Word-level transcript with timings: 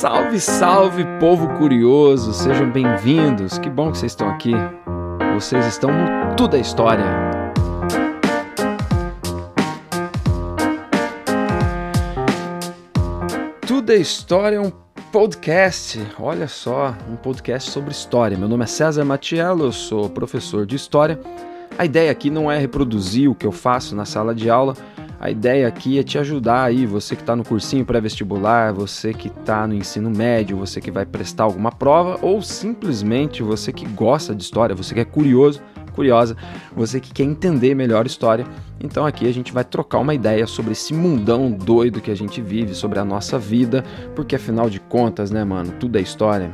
Salve, 0.00 0.40
salve, 0.40 1.04
povo 1.18 1.46
curioso! 1.58 2.32
Sejam 2.32 2.70
bem-vindos. 2.70 3.58
Que 3.58 3.68
bom 3.68 3.92
que 3.92 3.98
vocês 3.98 4.12
estão 4.12 4.30
aqui. 4.30 4.52
Vocês 5.34 5.66
estão 5.66 5.90
no 5.90 6.34
Tudo 6.36 6.56
é 6.56 6.60
História. 6.60 7.04
Tudo 13.66 13.92
é 13.92 13.96
História 13.96 14.56
é 14.56 14.60
um 14.60 14.72
podcast. 15.12 16.00
Olha 16.18 16.48
só, 16.48 16.96
um 17.06 17.16
podcast 17.16 17.70
sobre 17.70 17.90
história. 17.90 18.38
Meu 18.38 18.48
nome 18.48 18.64
é 18.64 18.66
César 18.66 19.04
Matiello, 19.04 19.66
eu 19.66 19.72
sou 19.72 20.08
professor 20.08 20.64
de 20.64 20.76
história. 20.76 21.20
A 21.78 21.84
ideia 21.84 22.10
aqui 22.10 22.30
não 22.30 22.50
é 22.50 22.58
reproduzir 22.58 23.30
o 23.30 23.34
que 23.34 23.46
eu 23.46 23.52
faço 23.52 23.94
na 23.94 24.06
sala 24.06 24.34
de 24.34 24.48
aula, 24.48 24.74
a 25.20 25.30
ideia 25.30 25.68
aqui 25.68 25.98
é 25.98 26.02
te 26.02 26.16
ajudar 26.18 26.64
aí, 26.64 26.86
você 26.86 27.14
que 27.14 27.20
está 27.20 27.36
no 27.36 27.44
cursinho 27.44 27.84
pré-vestibular, 27.84 28.72
você 28.72 29.12
que 29.12 29.28
está 29.28 29.66
no 29.66 29.74
ensino 29.74 30.08
médio, 30.10 30.56
você 30.56 30.80
que 30.80 30.90
vai 30.90 31.04
prestar 31.04 31.44
alguma 31.44 31.70
prova, 31.70 32.18
ou 32.22 32.40
simplesmente 32.40 33.42
você 33.42 33.70
que 33.70 33.86
gosta 33.86 34.34
de 34.34 34.42
história, 34.42 34.74
você 34.74 34.94
que 34.94 35.00
é 35.00 35.04
curioso, 35.04 35.60
curiosa, 35.94 36.34
você 36.74 36.98
que 36.98 37.12
quer 37.12 37.24
entender 37.24 37.74
melhor 37.74 38.06
história. 38.06 38.46
Então 38.82 39.04
aqui 39.04 39.28
a 39.28 39.32
gente 39.32 39.52
vai 39.52 39.62
trocar 39.62 39.98
uma 39.98 40.14
ideia 40.14 40.46
sobre 40.46 40.72
esse 40.72 40.94
mundão 40.94 41.50
doido 41.50 42.00
que 42.00 42.10
a 42.10 42.16
gente 42.16 42.40
vive, 42.40 42.74
sobre 42.74 42.98
a 42.98 43.04
nossa 43.04 43.38
vida, 43.38 43.84
porque 44.16 44.36
afinal 44.36 44.70
de 44.70 44.80
contas, 44.80 45.30
né, 45.30 45.44
mano, 45.44 45.74
tudo 45.78 45.98
é 45.98 46.00
história. 46.00 46.50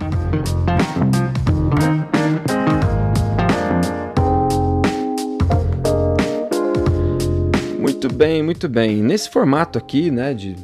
Muito 8.07 8.19
bem, 8.19 8.41
muito 8.41 8.69
bem. 8.69 9.03
Nesse 9.03 9.29
formato 9.29 9.77
aqui, 9.77 10.13
né, 10.13 10.33
de 10.33 10.55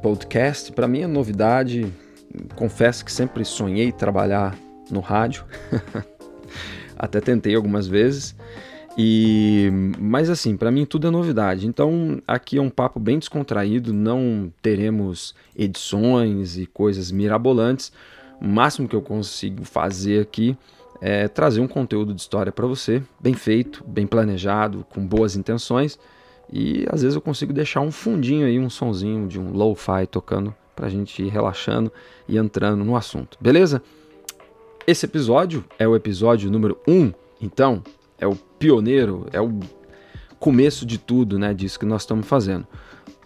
podcast, 0.00 0.72
para 0.72 0.88
mim 0.88 1.02
é 1.02 1.06
novidade. 1.06 1.92
Confesso 2.54 3.04
que 3.04 3.12
sempre 3.12 3.44
sonhei 3.44 3.92
trabalhar 3.92 4.56
no 4.90 5.00
rádio. 5.00 5.44
Até 6.96 7.20
tentei 7.20 7.54
algumas 7.54 7.86
vezes. 7.86 8.34
E 8.96 9.68
mas 9.98 10.30
assim, 10.30 10.56
para 10.56 10.70
mim 10.70 10.86
tudo 10.86 11.06
é 11.06 11.10
novidade. 11.10 11.66
Então, 11.66 12.22
aqui 12.26 12.56
é 12.56 12.62
um 12.62 12.70
papo 12.70 12.98
bem 12.98 13.18
descontraído, 13.18 13.92
não 13.92 14.50
teremos 14.62 15.34
edições 15.54 16.56
e 16.56 16.64
coisas 16.64 17.12
mirabolantes. 17.12 17.92
O 18.40 18.48
máximo 18.48 18.88
que 18.88 18.96
eu 18.96 19.02
consigo 19.02 19.66
fazer 19.66 20.22
aqui 20.22 20.56
é 21.02 21.28
trazer 21.28 21.60
um 21.60 21.68
conteúdo 21.68 22.14
de 22.14 22.22
história 22.22 22.50
para 22.50 22.66
você, 22.66 23.02
bem 23.20 23.34
feito, 23.34 23.84
bem 23.86 24.06
planejado, 24.06 24.86
com 24.88 25.06
boas 25.06 25.36
intenções 25.36 25.98
e 26.52 26.86
às 26.90 27.02
vezes 27.02 27.14
eu 27.14 27.20
consigo 27.20 27.52
deixar 27.52 27.80
um 27.80 27.90
fundinho 27.90 28.46
aí, 28.46 28.58
um 28.58 28.70
sonzinho 28.70 29.26
de 29.26 29.38
um 29.38 29.52
lo-fi 29.52 30.06
tocando 30.10 30.54
pra 30.74 30.88
gente 30.88 31.22
ir 31.22 31.28
relaxando 31.28 31.90
e 32.28 32.36
entrando 32.36 32.84
no 32.84 32.96
assunto, 32.96 33.36
beleza? 33.40 33.82
Esse 34.86 35.06
episódio 35.06 35.64
é 35.78 35.88
o 35.88 35.96
episódio 35.96 36.50
número 36.50 36.78
1, 36.86 36.92
um, 36.92 37.12
então 37.40 37.82
é 38.18 38.26
o 38.26 38.36
pioneiro, 38.36 39.26
é 39.32 39.40
o 39.40 39.58
começo 40.38 40.86
de 40.86 40.98
tudo, 40.98 41.38
né, 41.38 41.52
disso 41.52 41.78
que 41.78 41.86
nós 41.86 42.02
estamos 42.02 42.26
fazendo. 42.26 42.66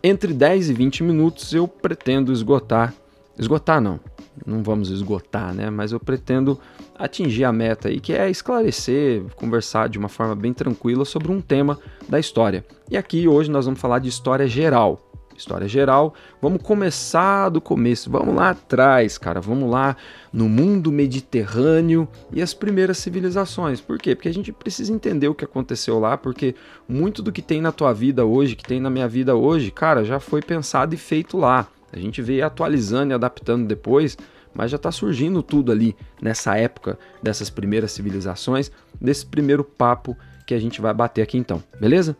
Entre 0.02 0.32
10 0.32 0.70
e 0.70 0.72
20 0.72 1.02
minutos 1.02 1.52
eu 1.52 1.68
pretendo 1.68 2.32
esgotar, 2.32 2.94
esgotar 3.38 3.80
não, 3.80 4.00
não 4.46 4.62
vamos 4.62 4.88
esgotar, 4.88 5.52
né, 5.55 5.68
mas 5.68 5.92
eu 5.92 6.00
pretendo 6.00 6.58
atingir 7.00 7.44
a 7.44 7.52
meta 7.52 7.88
aí, 7.88 7.98
que 7.98 8.12
é 8.12 8.30
esclarecer, 8.30 9.22
conversar 9.34 9.88
de 9.88 9.98
uma 9.98 10.08
forma 10.08 10.36
bem 10.36 10.52
tranquila 10.52 11.04
sobre 11.04 11.32
um 11.32 11.40
tema 11.40 11.78
da 12.06 12.20
história. 12.20 12.64
E 12.90 12.96
aqui 12.96 13.26
hoje 13.26 13.50
nós 13.50 13.64
vamos 13.64 13.80
falar 13.80 13.98
de 13.98 14.08
história 14.08 14.46
geral. 14.46 15.06
História 15.34 15.66
geral, 15.66 16.12
vamos 16.42 16.62
começar 16.62 17.48
do 17.48 17.62
começo, 17.62 18.10
vamos 18.10 18.34
lá 18.34 18.50
atrás, 18.50 19.16
cara, 19.16 19.40
vamos 19.40 19.70
lá 19.70 19.96
no 20.30 20.50
mundo 20.50 20.92
mediterrâneo 20.92 22.06
e 22.30 22.42
as 22.42 22.52
primeiras 22.52 22.98
civilizações. 22.98 23.80
Por 23.80 23.96
quê? 23.96 24.14
Porque 24.14 24.28
a 24.28 24.34
gente 24.34 24.52
precisa 24.52 24.92
entender 24.92 25.28
o 25.28 25.34
que 25.34 25.42
aconteceu 25.42 25.98
lá, 25.98 26.18
porque 26.18 26.55
muito 26.86 27.22
do 27.22 27.33
que 27.33 27.40
tem 27.40 27.62
na 27.62 27.72
tua 27.72 27.94
vida 27.94 28.22
hoje, 28.27 28.55
que 28.55 28.64
tem 28.64 28.80
na 28.80 28.90
minha 28.90 29.08
vida 29.08 29.34
hoje, 29.34 29.70
cara, 29.70 30.05
já 30.05 30.20
foi 30.20 30.42
pensado 30.42 30.94
e 30.94 30.98
feito 30.98 31.39
lá. 31.39 31.66
A 31.90 31.98
gente 31.98 32.20
veio 32.20 32.44
atualizando 32.44 33.12
e 33.12 33.14
adaptando 33.14 33.66
depois, 33.66 34.18
mas 34.55 34.70
já 34.70 34.77
está 34.77 34.90
surgindo 34.90 35.42
tudo 35.42 35.70
ali 35.72 35.96
nessa 36.20 36.56
época 36.56 36.98
dessas 37.22 37.50
primeiras 37.50 37.92
civilizações, 37.92 38.70
desse 39.00 39.24
primeiro 39.27 39.64
papo 39.64 40.16
que 40.46 40.55
a 40.55 40.58
gente 40.58 40.80
vai 40.80 40.92
bater 40.92 41.22
aqui 41.22 41.38
então, 41.38 41.62
beleza? 41.80 42.16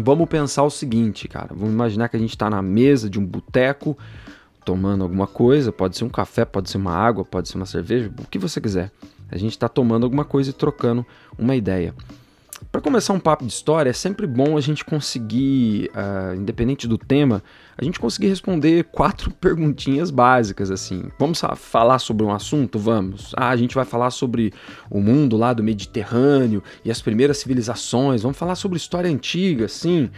Vamos 0.00 0.28
pensar 0.28 0.64
o 0.64 0.70
seguinte, 0.70 1.28
cara. 1.28 1.54
Vamos 1.54 1.72
imaginar 1.72 2.08
que 2.08 2.16
a 2.16 2.20
gente 2.20 2.30
está 2.30 2.50
na 2.50 2.60
mesa 2.60 3.08
de 3.08 3.18
um 3.18 3.24
boteco 3.24 3.96
tomando 4.64 5.04
alguma 5.04 5.26
coisa, 5.26 5.70
pode 5.70 5.96
ser 5.96 6.04
um 6.04 6.08
café, 6.08 6.44
pode 6.44 6.70
ser 6.70 6.78
uma 6.78 6.92
água, 6.92 7.24
pode 7.24 7.48
ser 7.48 7.56
uma 7.56 7.66
cerveja, 7.66 8.10
o 8.18 8.26
que 8.26 8.38
você 8.38 8.60
quiser. 8.60 8.90
A 9.30 9.36
gente 9.36 9.52
está 9.52 9.68
tomando 9.68 10.04
alguma 10.04 10.24
coisa 10.24 10.50
e 10.50 10.52
trocando 10.52 11.04
uma 11.38 11.54
ideia. 11.54 11.94
Para 12.70 12.80
começar 12.80 13.12
um 13.12 13.20
papo 13.20 13.44
de 13.44 13.52
história, 13.52 13.90
é 13.90 13.92
sempre 13.92 14.26
bom 14.26 14.56
a 14.56 14.60
gente 14.60 14.84
conseguir, 14.84 15.90
uh, 15.94 16.34
independente 16.34 16.86
do 16.86 16.98
tema, 16.98 17.42
a 17.76 17.84
gente 17.84 17.98
conseguir 17.98 18.28
responder 18.28 18.84
quatro 18.84 19.30
perguntinhas 19.40 20.10
básicas 20.10 20.70
assim. 20.70 21.04
Vamos 21.18 21.40
falar 21.56 21.98
sobre 21.98 22.24
um 22.24 22.32
assunto? 22.32 22.78
Vamos. 22.78 23.32
Ah, 23.36 23.50
a 23.50 23.56
gente 23.56 23.74
vai 23.74 23.84
falar 23.84 24.10
sobre 24.10 24.52
o 24.90 25.00
mundo 25.00 25.36
lá 25.36 25.52
do 25.52 25.62
Mediterrâneo 25.62 26.62
e 26.84 26.90
as 26.90 27.00
primeiras 27.00 27.38
civilizações. 27.38 28.22
Vamos 28.22 28.38
falar 28.38 28.54
sobre 28.54 28.76
história 28.76 29.10
antiga, 29.10 29.68
sim. 29.68 30.10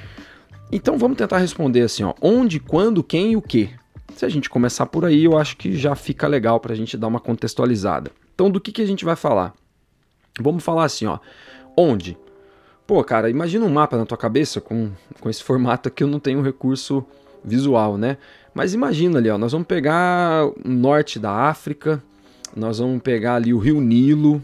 Então 0.70 0.98
vamos 0.98 1.16
tentar 1.16 1.38
responder 1.38 1.82
assim, 1.82 2.02
ó, 2.02 2.14
onde, 2.20 2.58
quando, 2.58 3.02
quem 3.02 3.32
e 3.32 3.36
o 3.36 3.42
que. 3.42 3.70
Se 4.14 4.24
a 4.24 4.28
gente 4.28 4.48
começar 4.48 4.86
por 4.86 5.04
aí, 5.04 5.24
eu 5.24 5.36
acho 5.36 5.56
que 5.56 5.76
já 5.76 5.94
fica 5.94 6.26
legal 6.26 6.58
para 6.58 6.72
a 6.72 6.76
gente 6.76 6.96
dar 6.96 7.06
uma 7.06 7.20
contextualizada. 7.20 8.10
Então, 8.34 8.50
do 8.50 8.60
que, 8.60 8.72
que 8.72 8.82
a 8.82 8.86
gente 8.86 9.04
vai 9.04 9.16
falar? 9.16 9.54
Vamos 10.40 10.62
falar 10.62 10.84
assim, 10.84 11.06
ó, 11.06 11.18
onde? 11.76 12.16
Pô, 12.86 13.02
cara, 13.02 13.28
imagina 13.28 13.64
um 13.64 13.68
mapa 13.68 13.96
na 13.96 14.06
tua 14.06 14.16
cabeça 14.16 14.60
com, 14.60 14.90
com 15.20 15.28
esse 15.28 15.42
formato 15.44 15.88
aqui, 15.88 16.04
eu 16.04 16.08
não 16.08 16.20
tenho 16.20 16.40
recurso 16.40 17.04
visual, 17.44 17.98
né? 17.98 18.16
Mas 18.54 18.74
imagina 18.74 19.18
ali, 19.18 19.28
ó, 19.28 19.36
nós 19.36 19.52
vamos 19.52 19.66
pegar 19.66 20.46
o 20.46 20.54
norte 20.64 21.18
da 21.18 21.30
África, 21.30 22.02
nós 22.54 22.78
vamos 22.78 23.02
pegar 23.02 23.34
ali 23.34 23.52
o 23.52 23.58
rio 23.58 23.80
Nilo, 23.80 24.40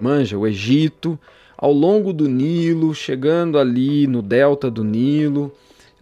manja, 0.00 0.38
o 0.38 0.46
Egito, 0.46 1.18
ao 1.56 1.72
longo 1.72 2.12
do 2.12 2.28
Nilo, 2.28 2.94
chegando 2.94 3.58
ali 3.58 4.06
no 4.06 4.22
delta 4.22 4.70
do 4.70 4.84
Nilo, 4.84 5.52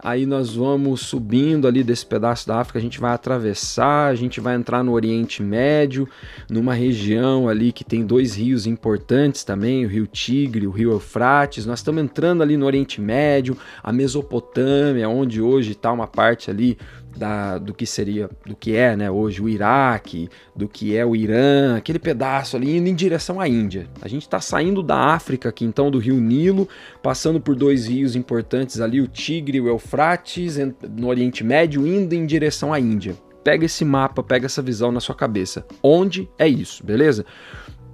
aí 0.03 0.25
nós 0.25 0.53
vamos 0.55 1.01
subindo 1.01 1.67
ali 1.67 1.83
desse 1.83 2.05
pedaço 2.05 2.47
da 2.47 2.59
África, 2.59 2.77
a 2.77 2.81
gente 2.81 2.99
vai 2.99 3.13
atravessar, 3.13 4.07
a 4.07 4.15
gente 4.15 4.41
vai 4.41 4.55
entrar 4.55 4.83
no 4.83 4.91
Oriente 4.91 5.41
Médio, 5.41 6.07
numa 6.49 6.73
região 6.73 7.47
ali 7.47 7.71
que 7.71 7.83
tem 7.83 8.05
dois 8.05 8.35
rios 8.35 8.67
importantes 8.67 9.43
também, 9.43 9.85
o 9.85 9.87
Rio 9.87 10.05
Tigre, 10.05 10.67
o 10.67 10.71
Rio 10.71 10.91
Eufrates. 10.91 11.65
Nós 11.65 11.79
estamos 11.79 12.03
entrando 12.03 12.43
ali 12.43 12.57
no 12.57 12.65
Oriente 12.65 12.99
Médio, 12.99 13.57
a 13.81 13.93
Mesopotâmia, 13.93 15.07
onde 15.07 15.41
hoje 15.41 15.71
está 15.71 15.91
uma 15.91 16.07
parte 16.07 16.51
ali 16.51 16.77
da, 17.15 17.57
do 17.57 17.73
que 17.73 17.85
seria, 17.85 18.29
do 18.45 18.55
que 18.55 18.75
é 18.75 18.95
né, 18.95 19.09
hoje 19.09 19.41
o 19.41 19.49
Iraque, 19.49 20.29
do 20.55 20.67
que 20.67 20.95
é 20.95 21.05
o 21.05 21.15
Irã, 21.15 21.77
aquele 21.77 21.99
pedaço 21.99 22.55
ali 22.55 22.77
indo 22.77 22.89
em 22.89 22.95
direção 22.95 23.39
à 23.39 23.47
Índia. 23.47 23.87
A 24.01 24.07
gente 24.07 24.23
está 24.23 24.39
saindo 24.39 24.81
da 24.81 24.97
África 24.97 25.49
aqui 25.49 25.65
então 25.65 25.91
do 25.91 25.99
Rio 25.99 26.15
Nilo, 26.15 26.67
passando 27.01 27.39
por 27.39 27.55
dois 27.55 27.87
rios 27.87 28.15
importantes 28.15 28.81
ali, 28.81 28.99
o 29.01 29.07
Tigre 29.07 29.57
e 29.57 29.61
o 29.61 29.67
Eufrates, 29.67 30.57
no 30.89 31.07
Oriente 31.07 31.43
Médio, 31.43 31.85
indo 31.85 32.13
em 32.13 32.25
direção 32.25 32.73
à 32.73 32.79
Índia. 32.79 33.15
Pega 33.43 33.65
esse 33.65 33.83
mapa, 33.83 34.23
pega 34.23 34.45
essa 34.45 34.61
visão 34.61 34.91
na 34.91 34.99
sua 34.99 35.15
cabeça. 35.15 35.65
Onde 35.81 36.29
é 36.39 36.47
isso, 36.47 36.85
beleza? 36.85 37.25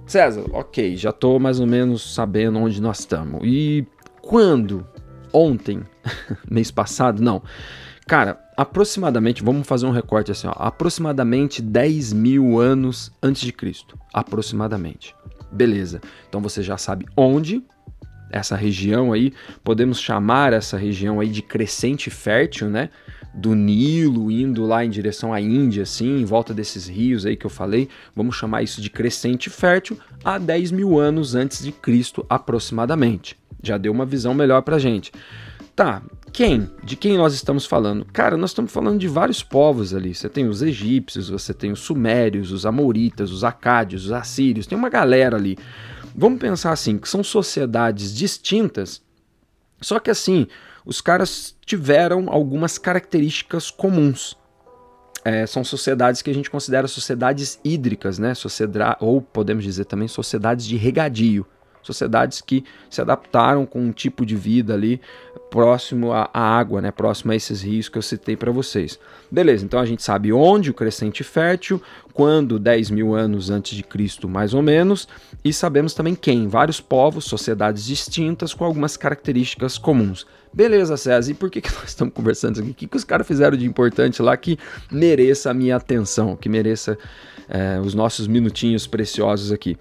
César, 0.06 0.44
ok, 0.52 0.96
já 0.96 1.10
estou 1.10 1.38
mais 1.38 1.60
ou 1.60 1.66
menos 1.66 2.14
sabendo 2.14 2.58
onde 2.58 2.80
nós 2.80 3.00
estamos. 3.00 3.40
E 3.44 3.86
quando? 4.20 4.86
Ontem? 5.32 5.82
Mês 6.50 6.70
passado? 6.70 7.22
Não. 7.22 7.42
Cara, 8.10 8.40
aproximadamente, 8.56 9.40
vamos 9.40 9.68
fazer 9.68 9.86
um 9.86 9.92
recorte 9.92 10.32
assim, 10.32 10.48
ó, 10.48 10.52
aproximadamente 10.56 11.62
10 11.62 12.12
mil 12.12 12.58
anos 12.58 13.12
antes 13.22 13.40
de 13.40 13.52
Cristo. 13.52 13.96
Aproximadamente. 14.12 15.14
Beleza. 15.52 16.00
Então 16.28 16.40
você 16.40 16.60
já 16.60 16.76
sabe 16.76 17.06
onde 17.16 17.62
essa 18.28 18.56
região 18.56 19.12
aí, 19.12 19.32
podemos 19.62 20.00
chamar 20.00 20.52
essa 20.52 20.76
região 20.76 21.20
aí 21.20 21.28
de 21.28 21.40
crescente 21.40 22.10
fértil, 22.10 22.68
né? 22.68 22.90
Do 23.32 23.54
Nilo 23.54 24.28
indo 24.28 24.66
lá 24.66 24.84
em 24.84 24.90
direção 24.90 25.32
à 25.32 25.40
Índia, 25.40 25.84
assim, 25.84 26.20
em 26.20 26.24
volta 26.24 26.52
desses 26.52 26.88
rios 26.88 27.24
aí 27.24 27.36
que 27.36 27.46
eu 27.46 27.50
falei, 27.50 27.88
vamos 28.12 28.34
chamar 28.34 28.64
isso 28.64 28.80
de 28.80 28.90
crescente 28.90 29.48
fértil 29.48 29.96
há 30.24 30.36
10 30.36 30.72
mil 30.72 30.98
anos 30.98 31.36
antes 31.36 31.62
de 31.62 31.70
Cristo, 31.70 32.26
aproximadamente. 32.28 33.38
Já 33.62 33.78
deu 33.78 33.92
uma 33.92 34.04
visão 34.04 34.34
melhor 34.34 34.62
pra 34.62 34.80
gente. 34.80 35.12
Tá, 35.76 36.02
quem? 36.32 36.70
De 36.82 36.96
quem 36.96 37.16
nós 37.18 37.34
estamos 37.34 37.66
falando? 37.66 38.04
Cara, 38.06 38.36
nós 38.36 38.50
estamos 38.50 38.72
falando 38.72 38.98
de 38.98 39.08
vários 39.08 39.42
povos 39.42 39.94
ali. 39.94 40.14
Você 40.14 40.28
tem 40.28 40.48
os 40.48 40.62
egípcios, 40.62 41.28
você 41.28 41.52
tem 41.52 41.72
os 41.72 41.80
sumérios, 41.80 42.52
os 42.52 42.64
amoritas, 42.64 43.30
os 43.30 43.44
acádios, 43.44 44.06
os 44.06 44.12
assírios, 44.12 44.66
tem 44.66 44.78
uma 44.78 44.88
galera 44.88 45.36
ali. 45.36 45.58
Vamos 46.14 46.40
pensar 46.40 46.72
assim, 46.72 46.98
que 46.98 47.08
são 47.08 47.22
sociedades 47.22 48.14
distintas, 48.14 49.00
só 49.80 49.98
que 49.98 50.10
assim, 50.10 50.46
os 50.84 51.00
caras 51.00 51.56
tiveram 51.64 52.28
algumas 52.28 52.78
características 52.78 53.70
comuns. 53.70 54.36
é, 55.24 55.46
são 55.46 55.62
sociedades 55.62 56.22
que 56.22 56.30
a 56.30 56.34
gente 56.34 56.50
considera 56.50 56.88
sociedades 56.88 57.60
hídricas, 57.64 58.18
né? 58.18 58.34
Sociedade, 58.34 58.96
ou 59.00 59.20
podemos 59.20 59.62
dizer 59.64 59.84
também 59.84 60.08
sociedades 60.08 60.66
de 60.66 60.76
regadio. 60.76 61.46
Sociedades 61.82 62.40
que 62.40 62.64
se 62.90 63.00
adaptaram 63.00 63.64
com 63.64 63.80
um 63.80 63.92
tipo 63.92 64.24
de 64.26 64.36
vida 64.36 64.74
ali 64.74 65.00
próximo 65.50 66.12
à, 66.12 66.30
água, 66.32 66.80
né? 66.80 66.90
próximo 66.90 67.32
a 67.32 67.36
esses 67.36 67.62
rios 67.62 67.88
que 67.88 67.98
eu 67.98 68.02
citei 68.02 68.36
para 68.36 68.52
vocês. 68.52 68.98
Beleza, 69.30 69.64
então 69.64 69.80
a 69.80 69.84
gente 69.84 70.02
sabe 70.02 70.32
onde 70.32 70.70
o 70.70 70.74
crescente 70.74 71.24
fértil, 71.24 71.82
quando 72.14 72.58
10 72.58 72.90
mil 72.90 73.14
anos 73.14 73.50
antes 73.50 73.76
de 73.76 73.82
Cristo, 73.82 74.28
mais 74.28 74.54
ou 74.54 74.62
menos, 74.62 75.08
e 75.44 75.52
sabemos 75.52 75.92
também 75.92 76.14
quem, 76.14 76.48
vários 76.48 76.80
povos, 76.80 77.24
sociedades 77.24 77.84
distintas 77.84 78.54
com 78.54 78.64
algumas 78.64 78.96
características 78.96 79.76
comuns. 79.76 80.26
Beleza, 80.52 80.96
César, 80.96 81.30
e 81.30 81.34
por 81.34 81.50
que, 81.50 81.60
que 81.60 81.70
nós 81.74 81.88
estamos 81.88 82.14
conversando 82.14 82.54
isso 82.54 82.62
aqui? 82.62 82.70
O 82.70 82.74
que, 82.74 82.86
que 82.86 82.96
os 82.96 83.04
caras 83.04 83.26
fizeram 83.26 83.56
de 83.56 83.66
importante 83.66 84.22
lá 84.22 84.36
que 84.36 84.58
mereça 84.90 85.50
a 85.50 85.54
minha 85.54 85.76
atenção, 85.76 86.36
que 86.36 86.48
mereça 86.48 86.96
é, 87.48 87.80
os 87.80 87.94
nossos 87.94 88.26
minutinhos 88.26 88.86
preciosos 88.86 89.52
aqui? 89.52 89.76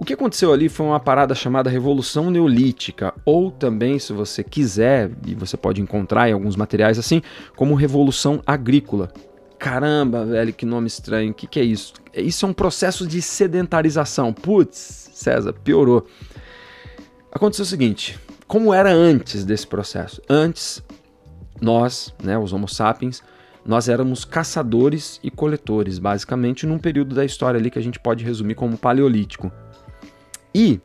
O 0.00 0.04
que 0.04 0.14
aconteceu 0.14 0.52
ali 0.52 0.68
foi 0.68 0.86
uma 0.86 1.00
parada 1.00 1.34
chamada 1.34 1.68
Revolução 1.68 2.30
Neolítica, 2.30 3.12
ou 3.24 3.50
também, 3.50 3.98
se 3.98 4.12
você 4.12 4.44
quiser, 4.44 5.10
e 5.26 5.34
você 5.34 5.56
pode 5.56 5.82
encontrar 5.82 6.28
em 6.28 6.32
alguns 6.32 6.54
materiais 6.54 7.00
assim, 7.00 7.20
como 7.56 7.74
Revolução 7.74 8.40
Agrícola. 8.46 9.12
Caramba, 9.58 10.24
velho, 10.24 10.52
que 10.52 10.64
nome 10.64 10.86
estranho. 10.86 11.32
O 11.32 11.34
que, 11.34 11.48
que 11.48 11.58
é 11.58 11.64
isso? 11.64 11.94
Isso 12.14 12.46
é 12.46 12.48
um 12.48 12.52
processo 12.52 13.08
de 13.08 13.20
sedentarização. 13.20 14.32
Putz, 14.32 15.10
César, 15.12 15.52
piorou. 15.52 16.06
Aconteceu 17.32 17.64
o 17.64 17.66
seguinte: 17.66 18.16
como 18.46 18.72
era 18.72 18.92
antes 18.92 19.44
desse 19.44 19.66
processo? 19.66 20.22
Antes, 20.30 20.80
nós, 21.60 22.14
né, 22.22 22.38
os 22.38 22.52
Homo 22.52 22.68
sapiens, 22.68 23.20
nós 23.66 23.88
éramos 23.88 24.24
caçadores 24.24 25.18
e 25.24 25.30
coletores, 25.30 25.98
basicamente, 25.98 26.66
num 26.66 26.78
período 26.78 27.16
da 27.16 27.24
história 27.24 27.58
ali 27.58 27.68
que 27.68 27.80
a 27.80 27.82
gente 27.82 27.98
pode 27.98 28.24
resumir 28.24 28.54
como 28.54 28.78
paleolítico. 28.78 29.50
E 30.54 30.80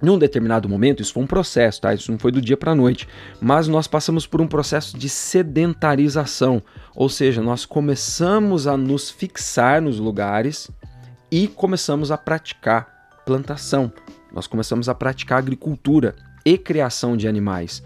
num 0.00 0.16
determinado 0.16 0.68
momento, 0.68 1.02
isso 1.02 1.12
foi 1.12 1.22
um 1.24 1.26
processo, 1.26 1.80
tá? 1.80 1.92
Isso 1.92 2.12
não 2.12 2.18
foi 2.18 2.30
do 2.30 2.40
dia 2.40 2.56
para 2.56 2.70
a 2.70 2.74
noite, 2.74 3.08
mas 3.40 3.66
nós 3.66 3.88
passamos 3.88 4.26
por 4.26 4.40
um 4.40 4.46
processo 4.46 4.96
de 4.96 5.08
sedentarização, 5.08 6.62
ou 6.94 7.08
seja, 7.08 7.42
nós 7.42 7.64
começamos 7.64 8.68
a 8.68 8.76
nos 8.76 9.10
fixar 9.10 9.82
nos 9.82 9.98
lugares 9.98 10.70
e 11.30 11.48
começamos 11.48 12.12
a 12.12 12.16
praticar 12.16 12.86
plantação. 13.26 13.92
Nós 14.32 14.46
começamos 14.46 14.88
a 14.88 14.94
praticar 14.94 15.38
agricultura 15.38 16.14
e 16.44 16.56
criação 16.56 17.16
de 17.16 17.26
animais. 17.26 17.82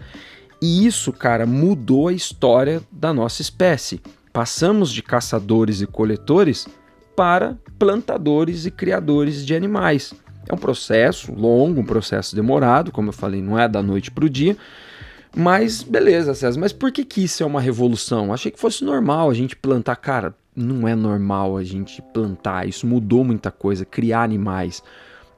E 0.61 0.85
isso, 0.85 1.11
cara, 1.11 1.45
mudou 1.45 2.09
a 2.09 2.13
história 2.13 2.81
da 2.91 3.11
nossa 3.11 3.41
espécie. 3.41 4.01
Passamos 4.31 4.91
de 4.91 5.01
caçadores 5.01 5.81
e 5.81 5.87
coletores 5.87 6.67
para 7.15 7.57
plantadores 7.77 8.65
e 8.65 8.71
criadores 8.71 9.45
de 9.45 9.55
animais. 9.55 10.13
É 10.47 10.53
um 10.53 10.57
processo 10.57 11.33
longo, 11.33 11.81
um 11.81 11.85
processo 11.85 12.35
demorado, 12.35 12.91
como 12.91 13.09
eu 13.09 13.13
falei, 13.13 13.41
não 13.41 13.57
é 13.57 13.67
da 13.67 13.81
noite 13.81 14.11
para 14.11 14.25
o 14.25 14.29
dia. 14.29 14.57
Mas 15.35 15.81
beleza, 15.81 16.33
César, 16.35 16.59
mas 16.59 16.71
por 16.71 16.91
que, 16.91 17.03
que 17.03 17.23
isso 17.23 17.41
é 17.41 17.45
uma 17.45 17.61
revolução? 17.61 18.31
Achei 18.31 18.51
que 18.51 18.59
fosse 18.59 18.83
normal 18.83 19.29
a 19.29 19.33
gente 19.33 19.55
plantar. 19.55 19.95
Cara, 19.95 20.35
não 20.55 20.87
é 20.87 20.95
normal 20.95 21.57
a 21.57 21.63
gente 21.63 22.01
plantar, 22.13 22.67
isso 22.67 22.85
mudou 22.85 23.23
muita 23.23 23.49
coisa, 23.49 23.85
criar 23.85 24.23
animais. 24.23 24.83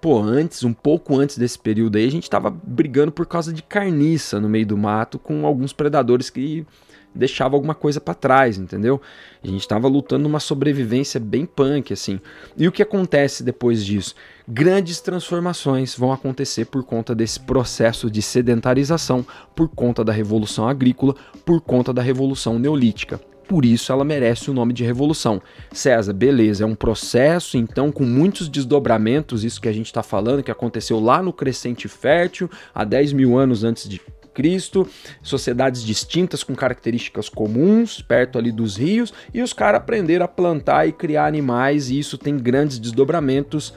Pô, 0.01 0.21
antes, 0.21 0.63
um 0.63 0.73
pouco 0.73 1.17
antes 1.17 1.37
desse 1.37 1.57
período 1.57 1.97
aí, 1.97 2.05
a 2.05 2.11
gente 2.11 2.29
tava 2.29 2.51
brigando 2.51 3.11
por 3.11 3.25
causa 3.25 3.53
de 3.53 3.63
carniça 3.63 4.39
no 4.39 4.49
meio 4.49 4.65
do 4.65 4.77
mato 4.77 5.17
com 5.17 5.45
alguns 5.45 5.73
predadores 5.73 6.29
que 6.29 6.65
deixava 7.15 7.55
alguma 7.55 7.73
coisa 7.73 8.01
para 8.01 8.13
trás, 8.13 8.57
entendeu? 8.57 9.01
A 9.43 9.47
gente 9.47 9.61
estava 9.61 9.87
lutando 9.87 10.27
uma 10.27 10.39
sobrevivência 10.39 11.19
bem 11.19 11.45
punk, 11.45 11.93
assim. 11.93 12.19
E 12.57 12.67
o 12.67 12.71
que 12.71 12.83
acontece 12.83 13.43
depois 13.43 13.85
disso? 13.85 14.15
Grandes 14.47 14.99
transformações 14.99 15.95
vão 15.95 16.11
acontecer 16.11 16.65
por 16.65 16.83
conta 16.83 17.15
desse 17.15 17.39
processo 17.39 18.09
de 18.11 18.21
sedentarização, 18.21 19.25
por 19.55 19.69
conta 19.69 20.03
da 20.03 20.11
revolução 20.11 20.67
agrícola, 20.67 21.15
por 21.45 21.61
conta 21.61 21.93
da 21.93 22.01
revolução 22.01 22.59
neolítica. 22.59 23.19
Por 23.47 23.63
isso 23.63 23.91
ela 23.91 24.03
merece 24.03 24.49
o 24.49 24.53
nome 24.53 24.73
de 24.73 24.83
revolução. 24.83 25.41
César, 25.71 26.13
beleza, 26.13 26.63
é 26.63 26.67
um 26.67 26.75
processo 26.75 27.57
então 27.57 27.91
com 27.91 28.03
muitos 28.03 28.49
desdobramentos, 28.49 29.43
isso 29.43 29.61
que 29.61 29.69
a 29.69 29.73
gente 29.73 29.85
está 29.85 30.01
falando, 30.01 30.43
que 30.43 30.51
aconteceu 30.51 30.99
lá 30.99 31.21
no 31.21 31.31
Crescente 31.31 31.87
Fértil, 31.87 32.49
há 32.73 32.83
10 32.83 33.13
mil 33.13 33.37
anos 33.37 33.63
antes 33.63 33.87
de 33.87 34.01
Cristo, 34.35 34.87
sociedades 35.23 35.81
distintas 35.81 36.43
com 36.43 36.53
características 36.53 37.29
comuns, 37.29 38.01
perto 38.01 38.37
ali 38.37 38.51
dos 38.51 38.75
rios, 38.75 39.11
e 39.33 39.41
os 39.41 39.53
caras 39.53 39.79
aprenderam 39.79 40.25
a 40.25 40.27
plantar 40.27 40.87
e 40.87 40.91
criar 40.91 41.25
animais, 41.25 41.89
e 41.89 41.97
isso 41.97 42.17
tem 42.17 42.37
grandes 42.37 42.77
desdobramentos. 42.77 43.73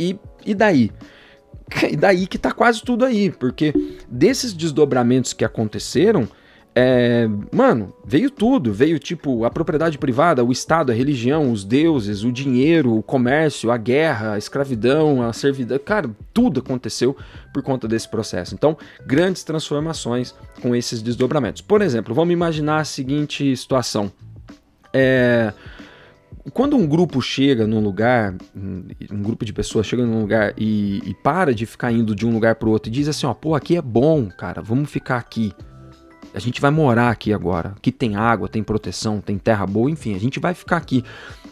E, 0.00 0.18
e 0.44 0.54
daí? 0.54 0.90
E 1.90 1.96
daí 1.96 2.26
que 2.26 2.38
tá 2.38 2.50
quase 2.50 2.82
tudo 2.82 3.04
aí, 3.04 3.30
porque 3.30 3.74
desses 4.08 4.54
desdobramentos 4.54 5.34
que 5.34 5.44
aconteceram, 5.44 6.26
é, 6.80 7.28
mano, 7.52 7.92
veio 8.04 8.30
tudo. 8.30 8.72
Veio 8.72 9.00
tipo 9.00 9.44
a 9.44 9.50
propriedade 9.50 9.98
privada, 9.98 10.44
o 10.44 10.52
Estado, 10.52 10.92
a 10.92 10.94
religião, 10.94 11.50
os 11.50 11.64
deuses, 11.64 12.22
o 12.22 12.30
dinheiro, 12.30 12.96
o 12.96 13.02
comércio, 13.02 13.72
a 13.72 13.76
guerra, 13.76 14.34
a 14.34 14.38
escravidão, 14.38 15.20
a 15.20 15.32
servidão. 15.32 15.76
Cara, 15.80 16.08
tudo 16.32 16.60
aconteceu 16.60 17.16
por 17.52 17.64
conta 17.64 17.88
desse 17.88 18.08
processo. 18.08 18.54
Então, 18.54 18.78
grandes 19.04 19.42
transformações 19.42 20.32
com 20.62 20.72
esses 20.72 21.02
desdobramentos. 21.02 21.62
Por 21.62 21.82
exemplo, 21.82 22.14
vamos 22.14 22.32
imaginar 22.32 22.78
a 22.78 22.84
seguinte 22.84 23.56
situação. 23.56 24.12
É, 24.92 25.52
quando 26.52 26.76
um 26.76 26.86
grupo 26.86 27.20
chega 27.20 27.66
num 27.66 27.80
lugar, 27.80 28.36
um 28.54 29.20
grupo 29.20 29.44
de 29.44 29.52
pessoas 29.52 29.84
chega 29.84 30.06
num 30.06 30.20
lugar 30.20 30.54
e, 30.56 31.02
e 31.04 31.12
para 31.24 31.52
de 31.52 31.66
ficar 31.66 31.90
indo 31.90 32.14
de 32.14 32.24
um 32.24 32.32
lugar 32.32 32.54
para 32.54 32.68
o 32.68 32.70
outro 32.70 32.88
e 32.88 32.92
diz 32.92 33.08
assim: 33.08 33.26
ó, 33.26 33.34
pô, 33.34 33.56
aqui 33.56 33.76
é 33.76 33.82
bom, 33.82 34.28
cara, 34.28 34.62
vamos 34.62 34.88
ficar 34.88 35.16
aqui 35.16 35.52
a 36.34 36.38
gente 36.38 36.60
vai 36.60 36.70
morar 36.70 37.10
aqui 37.10 37.32
agora. 37.32 37.74
Aqui 37.76 37.90
tem 37.90 38.16
água, 38.16 38.48
tem 38.48 38.62
proteção, 38.62 39.20
tem 39.20 39.38
terra 39.38 39.66
boa, 39.66 39.90
enfim, 39.90 40.14
a 40.14 40.20
gente 40.20 40.38
vai 40.38 40.54
ficar 40.54 40.76
aqui. 40.76 41.04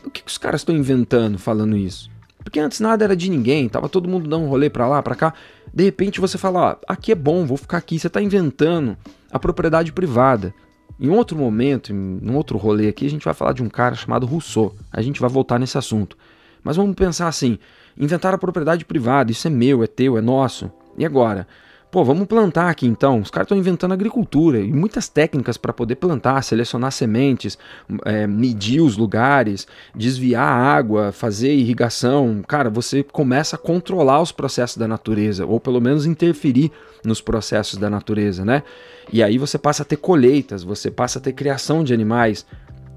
O 0.05 0.11
que, 0.11 0.23
que 0.23 0.31
os 0.31 0.39
caras 0.39 0.61
estão 0.61 0.75
inventando 0.75 1.39
falando 1.39 1.77
isso? 1.77 2.11
Porque 2.43 2.61
antes 2.61 2.79
nada 2.79 3.05
era 3.05 3.17
de 3.17 3.29
ninguém, 3.29 3.69
tava 3.69 3.89
todo 3.89 4.09
mundo 4.09 4.29
dando 4.29 4.45
um 4.45 4.49
rolê 4.49 4.71
pra 4.71 4.87
lá, 4.87 5.03
pra 5.03 5.17
cá. 5.17 5.35
De 5.75 5.83
repente 5.83 6.21
você 6.21 6.39
fala, 6.39 6.61
ó, 6.61 6.77
aqui 6.87 7.11
é 7.11 7.15
bom, 7.15 7.45
vou 7.45 7.57
ficar 7.57 7.79
aqui. 7.79 7.99
Você 7.99 8.09
tá 8.09 8.23
inventando 8.23 8.97
a 9.33 9.39
propriedade 9.39 9.93
privada. 9.93 10.55
Em 10.99 11.11
outro 11.11 11.37
momento, 11.37 11.93
em 11.93 12.35
outro 12.35 12.57
rolê 12.57 12.89
aqui, 12.89 13.05
a 13.05 13.11
gente 13.11 13.25
vai 13.25 13.35
falar 13.35 13.53
de 13.53 13.63
um 13.63 13.69
cara 13.69 13.95
chamado 13.95 14.25
Rousseau. 14.25 14.75
A 14.93 15.03
gente 15.03 15.21
vai 15.21 15.29
voltar 15.29 15.59
nesse 15.59 15.77
assunto. 15.77 16.17
Mas 16.63 16.77
vamos 16.77 16.95
pensar 16.95 17.29
assim: 17.29 17.59
inventar 17.99 18.33
a 18.33 18.39
propriedade 18.39 18.85
privada, 18.85 19.31
isso 19.31 19.47
é 19.47 19.51
meu, 19.51 19.83
é 19.83 19.87
teu, 19.87 20.17
é 20.17 20.21
nosso. 20.21 20.71
E 20.97 21.05
agora? 21.05 21.47
Pô, 21.97 22.05
vamos 22.05 22.27
plantar 22.27 22.69
aqui 22.69 22.87
então. 22.87 23.21
Os 23.21 23.31
caras 23.31 23.47
estão 23.47 23.57
inventando 23.57 23.93
agricultura 23.93 24.61
e 24.61 24.71
muitas 24.71 25.09
técnicas 25.09 25.57
para 25.57 25.73
poder 25.73 25.97
plantar, 25.97 26.43
selecionar 26.43 26.93
sementes, 26.93 27.57
é, 28.05 28.27
medir 28.27 28.83
os 28.83 28.99
lugares, 28.99 29.67
desviar 29.95 30.47
a 30.47 30.77
água, 30.77 31.11
fazer 31.11 31.55
irrigação. 31.55 32.45
Cara, 32.47 32.69
você 32.69 33.03
começa 33.03 33.57
a 33.57 33.59
controlar 33.59 34.21
os 34.21 34.31
processos 34.31 34.77
da 34.77 34.87
natureza, 34.87 35.47
ou 35.47 35.59
pelo 35.59 35.81
menos 35.81 36.05
interferir 36.05 36.71
nos 37.03 37.23
processos 37.23 37.79
da 37.79 37.89
natureza, 37.89 38.45
né? 38.45 38.63
E 39.11 39.23
aí 39.23 39.39
você 39.39 39.57
passa 39.57 39.83
a 39.83 39.87
ter 39.87 39.97
colheitas, 39.97 40.63
você 40.63 40.91
passa 40.91 41.19
a 41.19 41.23
ter 41.23 41.33
criação 41.33 41.83
de 41.83 41.95
animais. 41.95 42.45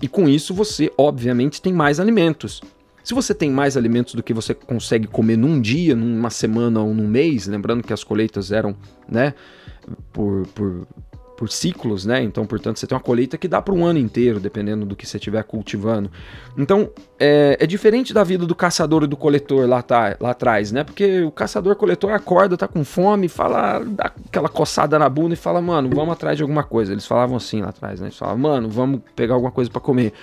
E 0.01 0.09
com 0.09 0.27
isso 0.27 0.53
você, 0.53 0.91
obviamente, 0.97 1.61
tem 1.61 1.71
mais 1.71 2.01
alimentos. 2.01 2.61
Se 3.09 3.15
você 3.15 3.33
tem 3.33 3.49
mais 3.49 3.75
alimentos 3.75 4.13
do 4.13 4.21
que 4.21 4.35
você 4.35 4.53
consegue 4.53 5.07
comer 5.07 5.35
num 5.35 5.59
dia, 5.59 5.95
numa 5.95 6.29
semana 6.29 6.79
ou 6.79 6.93
num 6.93 7.07
mês, 7.07 7.47
lembrando 7.47 7.81
que 7.81 7.91
as 7.91 8.03
colheitas 8.03 8.51
eram, 8.51 8.75
né, 9.09 9.33
por, 10.13 10.45
por, 10.53 10.87
por 11.35 11.49
ciclos, 11.49 12.05
né? 12.05 12.21
Então, 12.21 12.45
portanto, 12.45 12.77
você 12.77 12.85
tem 12.85 12.95
uma 12.95 13.01
colheita 13.01 13.35
que 13.35 13.47
dá 13.47 13.63
para 13.63 13.73
um 13.73 13.83
ano 13.83 13.97
inteiro, 13.97 14.39
dependendo 14.39 14.85
do 14.85 14.95
que 14.95 15.07
você 15.07 15.17
estiver 15.17 15.43
cultivando. 15.43 16.11
Então, 16.55 16.91
é, 17.19 17.57
é, 17.59 17.65
diferente 17.65 18.13
da 18.13 18.23
vida 18.23 18.45
do 18.45 18.53
caçador 18.53 19.05
e 19.05 19.07
do 19.07 19.17
coletor 19.17 19.67
lá, 19.67 19.81
tá, 19.81 20.15
lá 20.19 20.29
atrás, 20.29 20.71
né? 20.71 20.83
Porque 20.83 21.23
o 21.23 21.31
caçador-coletor 21.31 22.11
acorda, 22.11 22.55
tá 22.55 22.67
com 22.67 22.83
fome, 22.83 23.27
fala, 23.27 23.83
dá 23.87 24.13
aquela 24.27 24.49
coçada 24.49 24.99
na 24.99 25.09
bunda 25.09 25.33
e 25.33 25.35
fala, 25.35 25.59
mano, 25.59 25.89
vamos 25.91 26.13
atrás 26.13 26.37
de 26.37 26.43
alguma 26.43 26.63
coisa. 26.63 26.91
Eles 26.91 27.07
falavam 27.07 27.37
assim 27.37 27.59
lá 27.59 27.69
atrás, 27.69 27.99
né? 27.99 28.05
Eles 28.05 28.17
falavam, 28.19 28.37
mano, 28.37 28.69
vamos 28.69 29.01
pegar 29.15 29.33
alguma 29.33 29.51
coisa 29.51 29.71
para 29.71 29.81
comer. 29.81 30.13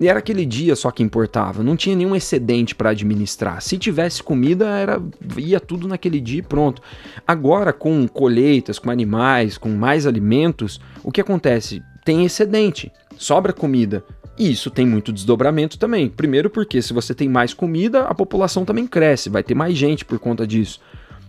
E 0.00 0.08
era 0.08 0.18
aquele 0.18 0.46
dia 0.46 0.74
só 0.74 0.90
que 0.90 1.02
importava, 1.02 1.62
não 1.62 1.76
tinha 1.76 1.94
nenhum 1.94 2.16
excedente 2.16 2.74
para 2.74 2.90
administrar. 2.90 3.60
Se 3.60 3.76
tivesse 3.76 4.22
comida, 4.22 4.66
era 4.66 5.00
ia 5.36 5.60
tudo 5.60 5.86
naquele 5.86 6.18
dia 6.18 6.38
e 6.38 6.42
pronto. 6.42 6.80
Agora, 7.26 7.70
com 7.70 8.08
colheitas, 8.08 8.78
com 8.78 8.90
animais, 8.90 9.58
com 9.58 9.68
mais 9.68 10.06
alimentos, 10.06 10.80
o 11.04 11.12
que 11.12 11.20
acontece? 11.20 11.82
Tem 12.02 12.24
excedente, 12.24 12.90
sobra 13.18 13.52
comida. 13.52 14.02
E 14.38 14.50
isso 14.50 14.70
tem 14.70 14.86
muito 14.86 15.12
desdobramento 15.12 15.78
também. 15.78 16.08
Primeiro, 16.08 16.48
porque 16.48 16.80
se 16.80 16.94
você 16.94 17.14
tem 17.14 17.28
mais 17.28 17.52
comida, 17.52 18.04
a 18.04 18.14
população 18.14 18.64
também 18.64 18.86
cresce, 18.86 19.28
vai 19.28 19.42
ter 19.42 19.54
mais 19.54 19.76
gente 19.76 20.02
por 20.02 20.18
conta 20.18 20.46
disso. 20.46 20.80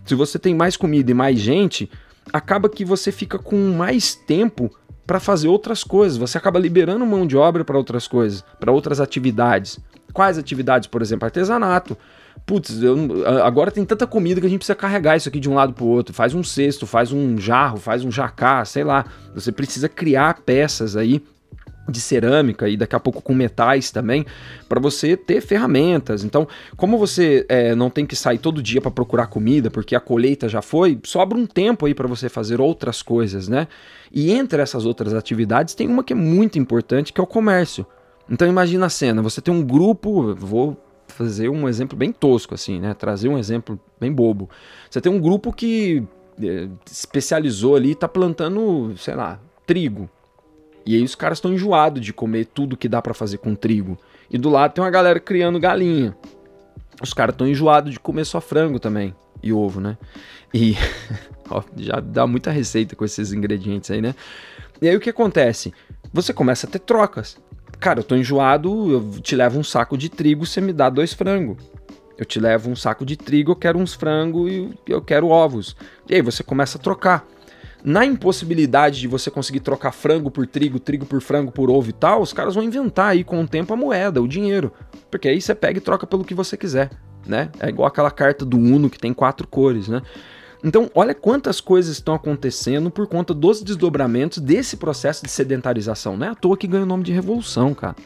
Se 0.06 0.14
você 0.14 0.38
tem 0.38 0.54
mais 0.54 0.78
comida 0.78 1.10
e 1.10 1.14
mais 1.14 1.38
gente, 1.38 1.90
acaba 2.32 2.70
que 2.70 2.86
você 2.86 3.12
fica 3.12 3.38
com 3.38 3.74
mais 3.74 4.14
tempo 4.14 4.70
para 5.06 5.20
fazer 5.20 5.48
outras 5.48 5.84
coisas. 5.84 6.16
Você 6.16 6.38
acaba 6.38 6.58
liberando 6.58 7.04
mão 7.06 7.26
de 7.26 7.36
obra 7.36 7.64
para 7.64 7.76
outras 7.76 8.06
coisas, 8.06 8.44
para 8.58 8.72
outras 8.72 9.00
atividades. 9.00 9.78
Quais 10.12 10.38
atividades, 10.38 10.86
por 10.86 11.02
exemplo, 11.02 11.24
artesanato. 11.24 11.96
Putz, 12.44 12.82
eu, 12.82 12.96
agora 13.44 13.70
tem 13.70 13.84
tanta 13.84 14.06
comida 14.06 14.40
que 14.40 14.46
a 14.46 14.50
gente 14.50 14.58
precisa 14.58 14.74
carregar 14.74 15.16
isso 15.16 15.28
aqui 15.28 15.38
de 15.38 15.48
um 15.48 15.54
lado 15.54 15.72
para 15.72 15.84
o 15.84 15.88
outro. 15.88 16.14
Faz 16.14 16.34
um 16.34 16.42
cesto, 16.42 16.86
faz 16.86 17.12
um 17.12 17.38
jarro, 17.38 17.78
faz 17.78 18.04
um 18.04 18.10
jacá, 18.10 18.64
sei 18.64 18.84
lá. 18.84 19.04
Você 19.34 19.52
precisa 19.52 19.88
criar 19.88 20.40
peças 20.44 20.96
aí 20.96 21.22
de 21.88 22.00
cerâmica 22.00 22.68
e 22.68 22.76
daqui 22.76 22.94
a 22.94 23.00
pouco 23.00 23.20
com 23.20 23.34
metais 23.34 23.90
também, 23.90 24.24
para 24.68 24.80
você 24.80 25.16
ter 25.16 25.40
ferramentas. 25.40 26.24
Então, 26.24 26.46
como 26.76 26.96
você 26.96 27.44
é, 27.48 27.74
não 27.74 27.90
tem 27.90 28.06
que 28.06 28.14
sair 28.14 28.38
todo 28.38 28.62
dia 28.62 28.80
para 28.80 28.90
procurar 28.90 29.26
comida, 29.26 29.70
porque 29.70 29.96
a 29.96 30.00
colheita 30.00 30.48
já 30.48 30.62
foi, 30.62 30.98
sobra 31.04 31.36
um 31.36 31.46
tempo 31.46 31.86
aí 31.86 31.94
para 31.94 32.06
você 32.06 32.28
fazer 32.28 32.60
outras 32.60 33.02
coisas, 33.02 33.48
né? 33.48 33.66
E 34.12 34.30
entre 34.32 34.62
essas 34.62 34.84
outras 34.84 35.14
atividades 35.14 35.74
tem 35.74 35.88
uma 35.88 36.04
que 36.04 36.12
é 36.12 36.16
muito 36.16 36.58
importante, 36.58 37.12
que 37.12 37.20
é 37.20 37.24
o 37.24 37.26
comércio. 37.26 37.84
Então 38.30 38.46
imagina 38.46 38.86
a 38.86 38.90
cena, 38.90 39.20
você 39.20 39.40
tem 39.40 39.52
um 39.52 39.62
grupo, 39.62 40.34
vou 40.34 40.76
fazer 41.08 41.48
um 41.48 41.68
exemplo 41.68 41.96
bem 41.96 42.12
tosco 42.12 42.54
assim, 42.54 42.80
né? 42.80 42.94
Trazer 42.94 43.28
um 43.28 43.38
exemplo 43.38 43.78
bem 44.00 44.12
bobo. 44.12 44.48
Você 44.88 45.00
tem 45.00 45.12
um 45.12 45.20
grupo 45.20 45.52
que 45.52 46.02
é, 46.40 46.68
especializou 46.90 47.76
ali, 47.76 47.92
está 47.92 48.08
plantando, 48.08 48.94
sei 48.96 49.14
lá, 49.14 49.40
trigo. 49.66 50.08
E 50.84 50.96
aí 50.96 51.02
os 51.02 51.14
caras 51.14 51.38
estão 51.38 51.52
enjoados 51.52 52.04
de 52.04 52.12
comer 52.12 52.46
tudo 52.46 52.76
que 52.76 52.88
dá 52.88 53.00
para 53.00 53.14
fazer 53.14 53.38
com 53.38 53.54
trigo. 53.54 53.98
E 54.30 54.38
do 54.38 54.50
lado 54.50 54.74
tem 54.74 54.82
uma 54.82 54.90
galera 54.90 55.20
criando 55.20 55.60
galinha. 55.60 56.16
Os 57.00 57.12
caras 57.12 57.34
estão 57.34 57.46
enjoados 57.46 57.92
de 57.92 58.00
comer 58.00 58.24
só 58.24 58.40
frango 58.40 58.78
também. 58.78 59.14
E 59.42 59.52
ovo, 59.52 59.80
né? 59.80 59.96
E 60.52 60.76
ó, 61.50 61.62
já 61.76 62.00
dá 62.00 62.26
muita 62.26 62.50
receita 62.50 62.96
com 62.96 63.04
esses 63.04 63.32
ingredientes 63.32 63.90
aí, 63.90 64.00
né? 64.00 64.14
E 64.80 64.88
aí 64.88 64.96
o 64.96 65.00
que 65.00 65.10
acontece? 65.10 65.72
Você 66.12 66.32
começa 66.32 66.66
a 66.66 66.70
ter 66.70 66.80
trocas. 66.80 67.36
Cara, 67.78 68.00
eu 68.00 68.04
tô 68.04 68.14
enjoado, 68.14 68.92
eu 68.92 69.20
te 69.20 69.34
levo 69.34 69.58
um 69.58 69.64
saco 69.64 69.96
de 69.96 70.08
trigo, 70.08 70.46
você 70.46 70.60
me 70.60 70.72
dá 70.72 70.88
dois 70.88 71.12
frangos. 71.12 71.56
Eu 72.16 72.24
te 72.24 72.38
levo 72.38 72.70
um 72.70 72.76
saco 72.76 73.04
de 73.04 73.16
trigo, 73.16 73.52
eu 73.52 73.56
quero 73.56 73.78
uns 73.78 73.94
frangos 73.94 74.50
e 74.50 74.70
eu 74.86 75.02
quero 75.02 75.28
ovos. 75.28 75.74
E 76.08 76.14
aí 76.14 76.22
você 76.22 76.42
começa 76.42 76.78
a 76.78 76.80
trocar 76.80 77.26
na 77.84 78.04
impossibilidade 78.04 79.00
de 79.00 79.08
você 79.08 79.30
conseguir 79.30 79.60
trocar 79.60 79.92
frango 79.92 80.30
por 80.30 80.46
trigo, 80.46 80.78
trigo 80.78 81.04
por 81.04 81.20
frango, 81.20 81.50
por 81.50 81.70
ovo 81.70 81.90
e 81.90 81.92
tal, 81.92 82.22
os 82.22 82.32
caras 82.32 82.54
vão 82.54 82.62
inventar 82.62 83.10
aí 83.10 83.24
com 83.24 83.42
o 83.42 83.48
tempo 83.48 83.72
a 83.72 83.76
moeda, 83.76 84.22
o 84.22 84.28
dinheiro. 84.28 84.72
Porque 85.10 85.28
aí 85.28 85.40
você 85.40 85.54
pega 85.54 85.78
e 85.78 85.80
troca 85.80 86.06
pelo 86.06 86.24
que 86.24 86.34
você 86.34 86.56
quiser, 86.56 86.90
né? 87.26 87.50
É 87.58 87.68
igual 87.68 87.88
aquela 87.88 88.10
carta 88.10 88.44
do 88.44 88.56
Uno 88.56 88.88
que 88.88 88.98
tem 88.98 89.12
quatro 89.12 89.46
cores, 89.46 89.88
né? 89.88 90.02
Então, 90.64 90.88
olha 90.94 91.12
quantas 91.12 91.60
coisas 91.60 91.96
estão 91.96 92.14
acontecendo 92.14 92.88
por 92.88 93.08
conta 93.08 93.34
dos 93.34 93.62
desdobramentos 93.62 94.38
desse 94.38 94.76
processo 94.76 95.24
de 95.24 95.30
sedentarização. 95.30 96.16
Não 96.16 96.26
é 96.26 96.30
à 96.30 96.34
toa 96.36 96.56
que 96.56 96.68
ganha 96.68 96.84
o 96.84 96.86
nome 96.86 97.02
de 97.02 97.12
revolução, 97.12 97.74
cara. 97.74 97.96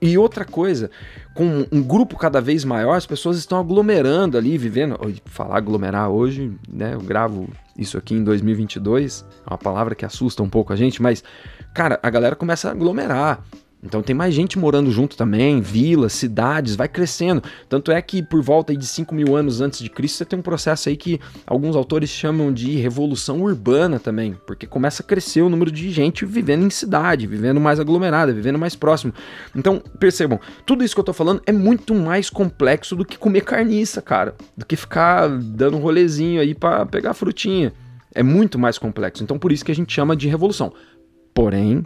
E 0.00 0.16
outra 0.16 0.44
coisa, 0.44 0.90
com 1.34 1.66
um 1.72 1.82
grupo 1.82 2.16
cada 2.16 2.40
vez 2.40 2.64
maior, 2.64 2.96
as 2.96 3.06
pessoas 3.06 3.36
estão 3.36 3.58
aglomerando 3.58 4.38
ali, 4.38 4.56
vivendo. 4.56 4.96
Falar 5.24 5.56
aglomerar 5.56 6.08
hoje, 6.08 6.52
né? 6.68 6.94
Eu 6.94 7.00
gravo 7.00 7.48
isso 7.76 7.96
aqui 7.96 8.14
em 8.14 8.24
2022, 8.24 9.24
é 9.46 9.50
uma 9.50 9.58
palavra 9.58 9.94
que 9.94 10.04
assusta 10.04 10.42
um 10.42 10.48
pouco 10.48 10.72
a 10.72 10.76
gente, 10.76 11.00
mas, 11.00 11.22
cara, 11.74 11.98
a 12.02 12.10
galera 12.10 12.36
começa 12.36 12.68
a 12.68 12.72
aglomerar. 12.72 13.42
Então 13.82 14.00
tem 14.00 14.14
mais 14.14 14.32
gente 14.32 14.56
morando 14.56 14.92
junto 14.92 15.16
também, 15.16 15.60
vilas, 15.60 16.12
cidades, 16.12 16.76
vai 16.76 16.88
crescendo. 16.88 17.42
Tanto 17.68 17.90
é 17.90 18.00
que 18.00 18.22
por 18.22 18.40
volta 18.40 18.76
de 18.76 18.86
5 18.86 19.12
mil 19.12 19.34
anos 19.34 19.60
antes 19.60 19.80
de 19.80 19.90
Cristo 19.90 20.18
você 20.18 20.24
tem 20.24 20.38
um 20.38 20.42
processo 20.42 20.88
aí 20.88 20.96
que 20.96 21.20
alguns 21.44 21.74
autores 21.74 22.08
chamam 22.08 22.52
de 22.52 22.76
revolução 22.76 23.42
urbana 23.42 23.98
também, 23.98 24.36
porque 24.46 24.68
começa 24.68 25.02
a 25.02 25.06
crescer 25.06 25.42
o 25.42 25.48
número 25.48 25.70
de 25.72 25.90
gente 25.90 26.24
vivendo 26.24 26.64
em 26.64 26.70
cidade, 26.70 27.26
vivendo 27.26 27.60
mais 27.60 27.80
aglomerada, 27.80 28.32
vivendo 28.32 28.58
mais 28.58 28.76
próximo. 28.76 29.12
Então 29.54 29.82
percebam, 29.98 30.38
tudo 30.64 30.84
isso 30.84 30.94
que 30.94 31.00
eu 31.00 31.04
tô 31.04 31.12
falando 31.12 31.42
é 31.44 31.52
muito 31.52 31.92
mais 31.92 32.30
complexo 32.30 32.94
do 32.94 33.04
que 33.04 33.18
comer 33.18 33.40
carniça, 33.40 34.00
cara, 34.00 34.36
do 34.56 34.64
que 34.64 34.76
ficar 34.76 35.28
dando 35.28 35.76
um 35.76 35.80
rolezinho 35.80 36.40
aí 36.40 36.54
para 36.54 36.86
pegar 36.86 37.14
frutinha. 37.14 37.72
É 38.14 38.22
muito 38.22 38.60
mais 38.60 38.78
complexo. 38.78 39.24
Então 39.24 39.38
por 39.40 39.50
isso 39.50 39.64
que 39.64 39.72
a 39.72 39.74
gente 39.74 39.92
chama 39.92 40.14
de 40.14 40.28
revolução. 40.28 40.72
Porém, 41.34 41.84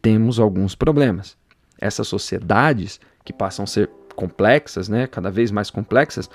temos 0.00 0.38
alguns 0.38 0.74
problemas. 0.74 1.36
Essas 1.80 2.08
sociedades 2.08 3.00
que 3.24 3.32
passam 3.32 3.64
a 3.64 3.66
ser 3.66 3.90
complexas, 4.16 4.88
né, 4.88 5.06
cada 5.06 5.30
vez 5.30 5.50
mais 5.50 5.70
complexas, 5.70 6.28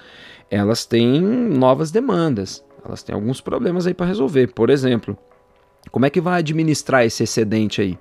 elas 0.49 0.85
têm 0.85 1.21
novas 1.21 1.91
demandas, 1.91 2.63
elas 2.85 3.03
têm 3.03 3.13
alguns 3.13 3.41
problemas 3.41 3.85
aí 3.85 3.93
para 3.93 4.05
resolver. 4.05 4.47
Por 4.53 4.69
exemplo, 4.69 5.17
como 5.91 6.05
é 6.05 6.09
que 6.09 6.21
vai 6.21 6.39
administrar 6.39 7.05
esse 7.05 7.23
excedente 7.23 7.81
aí? 7.81 7.99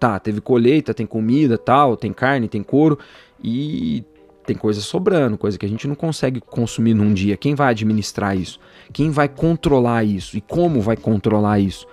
Tá, 0.00 0.18
teve 0.18 0.40
colheita, 0.40 0.92
tem 0.92 1.06
comida, 1.06 1.56
tal, 1.56 1.96
tem 1.96 2.12
carne, 2.12 2.48
tem 2.48 2.62
couro 2.62 2.98
e 3.42 4.04
tem 4.44 4.56
coisa 4.56 4.80
sobrando, 4.80 5.38
coisa 5.38 5.58
que 5.58 5.64
a 5.64 5.68
gente 5.68 5.88
não 5.88 5.94
consegue 5.94 6.40
consumir 6.40 6.94
num 6.94 7.14
dia. 7.14 7.36
Quem 7.36 7.54
vai 7.54 7.68
administrar 7.70 8.36
isso? 8.36 8.58
Quem 8.92 9.10
vai 9.10 9.28
controlar 9.28 10.04
isso? 10.04 10.36
E 10.36 10.40
como 10.40 10.80
vai 10.80 10.96
controlar 10.96 11.58
isso? 11.58 11.86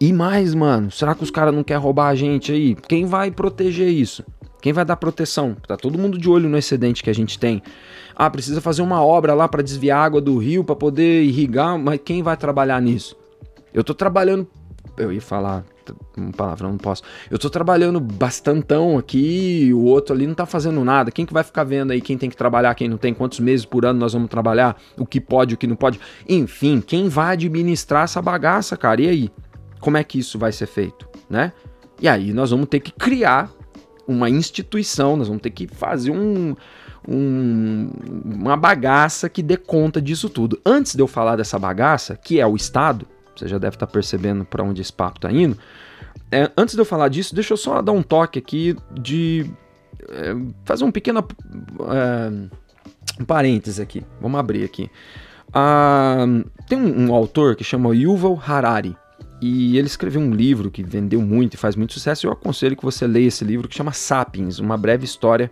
E 0.00 0.12
mais, 0.12 0.54
mano, 0.54 0.90
será 0.90 1.14
que 1.14 1.22
os 1.22 1.30
caras 1.30 1.54
não 1.54 1.62
querem 1.62 1.82
roubar 1.82 2.08
a 2.08 2.14
gente 2.14 2.52
aí? 2.52 2.74
Quem 2.74 3.04
vai 3.04 3.30
proteger 3.30 3.88
isso? 3.88 4.24
Quem 4.60 4.72
vai 4.72 4.84
dar 4.84 4.96
proteção? 4.96 5.56
Tá 5.66 5.76
todo 5.76 5.98
mundo 5.98 6.18
de 6.18 6.28
olho 6.28 6.48
no 6.48 6.56
excedente 6.56 7.02
que 7.02 7.10
a 7.10 7.14
gente 7.14 7.38
tem. 7.38 7.62
Ah, 8.14 8.28
precisa 8.28 8.60
fazer 8.60 8.82
uma 8.82 9.02
obra 9.02 9.32
lá 9.34 9.48
para 9.48 9.62
desviar 9.62 10.04
água 10.04 10.20
do 10.20 10.36
rio 10.36 10.62
para 10.62 10.76
poder 10.76 11.22
irrigar, 11.22 11.78
mas 11.78 12.00
quem 12.04 12.22
vai 12.22 12.36
trabalhar 12.36 12.80
nisso? 12.80 13.16
Eu 13.72 13.82
tô 13.82 13.94
trabalhando, 13.94 14.46
eu 14.98 15.12
ia 15.12 15.20
falar 15.20 15.64
uma 16.16 16.32
palavra, 16.32 16.68
não 16.68 16.76
posso. 16.76 17.02
Eu 17.30 17.38
tô 17.38 17.48
trabalhando 17.48 17.98
bastantão 18.00 18.98
aqui, 18.98 19.70
o 19.72 19.84
outro 19.84 20.14
ali 20.14 20.26
não 20.26 20.34
tá 20.34 20.46
fazendo 20.46 20.84
nada. 20.84 21.10
Quem 21.10 21.26
que 21.26 21.32
vai 21.32 21.42
ficar 21.42 21.64
vendo 21.64 21.92
aí 21.92 22.00
quem 22.00 22.16
tem 22.18 22.28
que 22.28 22.36
trabalhar, 22.36 22.74
quem 22.74 22.88
não 22.88 22.96
tem, 22.96 23.14
quantos 23.14 23.40
meses 23.40 23.64
por 23.64 23.84
ano 23.84 23.98
nós 23.98 24.12
vamos 24.12 24.28
trabalhar, 24.28 24.76
o 24.96 25.06
que 25.06 25.20
pode, 25.20 25.54
o 25.54 25.58
que 25.58 25.66
não 25.66 25.76
pode? 25.76 25.98
Enfim, 26.28 26.80
quem 26.80 27.08
vai 27.08 27.32
administrar 27.32 28.04
essa 28.04 28.20
bagaça, 28.20 28.76
cara? 28.76 29.00
E 29.00 29.08
aí? 29.08 29.30
Como 29.80 29.96
é 29.96 30.04
que 30.04 30.18
isso 30.18 30.38
vai 30.38 30.52
ser 30.52 30.66
feito, 30.66 31.08
né? 31.28 31.52
E 32.00 32.08
aí 32.08 32.32
nós 32.32 32.50
vamos 32.50 32.68
ter 32.68 32.80
que 32.80 32.92
criar 32.92 33.50
uma 34.06 34.28
instituição, 34.28 35.16
nós 35.16 35.28
vamos 35.28 35.42
ter 35.42 35.50
que 35.50 35.66
fazer 35.66 36.10
um, 36.10 36.54
um, 37.08 37.90
uma 38.24 38.56
bagaça 38.56 39.28
que 39.28 39.42
dê 39.42 39.56
conta 39.56 40.00
disso 40.00 40.28
tudo. 40.28 40.60
Antes 40.64 40.94
de 40.94 41.02
eu 41.02 41.06
falar 41.06 41.36
dessa 41.36 41.58
bagaça, 41.58 42.16
que 42.16 42.40
é 42.40 42.46
o 42.46 42.56
Estado, 42.56 43.06
você 43.34 43.46
já 43.46 43.58
deve 43.58 43.76
estar 43.76 43.86
percebendo 43.86 44.44
para 44.44 44.64
onde 44.64 44.82
esse 44.82 44.92
papo 44.92 45.18
está 45.18 45.30
indo. 45.30 45.56
É, 46.30 46.50
antes 46.56 46.74
de 46.74 46.80
eu 46.80 46.84
falar 46.84 47.08
disso, 47.08 47.34
deixa 47.34 47.52
eu 47.52 47.56
só 47.56 47.80
dar 47.80 47.92
um 47.92 48.02
toque 48.02 48.38
aqui 48.38 48.76
de 48.92 49.50
é, 50.08 50.34
fazer 50.64 50.84
um 50.84 50.90
pequeno 50.90 51.26
é, 51.88 52.30
um 53.20 53.24
parênteses 53.24 53.80
aqui. 53.80 54.04
Vamos 54.20 54.38
abrir 54.38 54.64
aqui. 54.64 54.90
Ah, 55.52 56.24
tem 56.68 56.78
um, 56.78 57.08
um 57.08 57.14
autor 57.14 57.56
que 57.56 57.64
chama 57.64 57.94
Yuval 57.94 58.40
Harari. 58.44 58.96
E 59.40 59.78
ele 59.78 59.86
escreveu 59.86 60.20
um 60.20 60.32
livro 60.32 60.70
que 60.70 60.82
vendeu 60.82 61.20
muito 61.22 61.54
e 61.54 61.56
faz 61.56 61.74
muito 61.74 61.94
sucesso. 61.94 62.26
Eu 62.26 62.32
aconselho 62.32 62.76
que 62.76 62.84
você 62.84 63.06
leia 63.06 63.28
esse 63.28 63.44
livro 63.44 63.68
que 63.68 63.76
chama 63.76 63.92
Sapiens, 63.92 64.58
uma 64.58 64.76
breve 64.76 65.04
história 65.04 65.50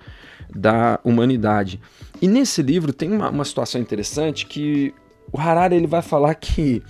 da 0.54 1.00
humanidade. 1.02 1.80
E 2.20 2.28
nesse 2.28 2.62
livro 2.62 2.92
tem 2.92 3.12
uma, 3.12 3.30
uma 3.30 3.44
situação 3.44 3.80
interessante 3.80 4.46
que 4.46 4.94
o 5.32 5.38
Harari 5.38 5.76
ele 5.76 5.86
vai 5.86 6.02
falar 6.02 6.34
que 6.34 6.82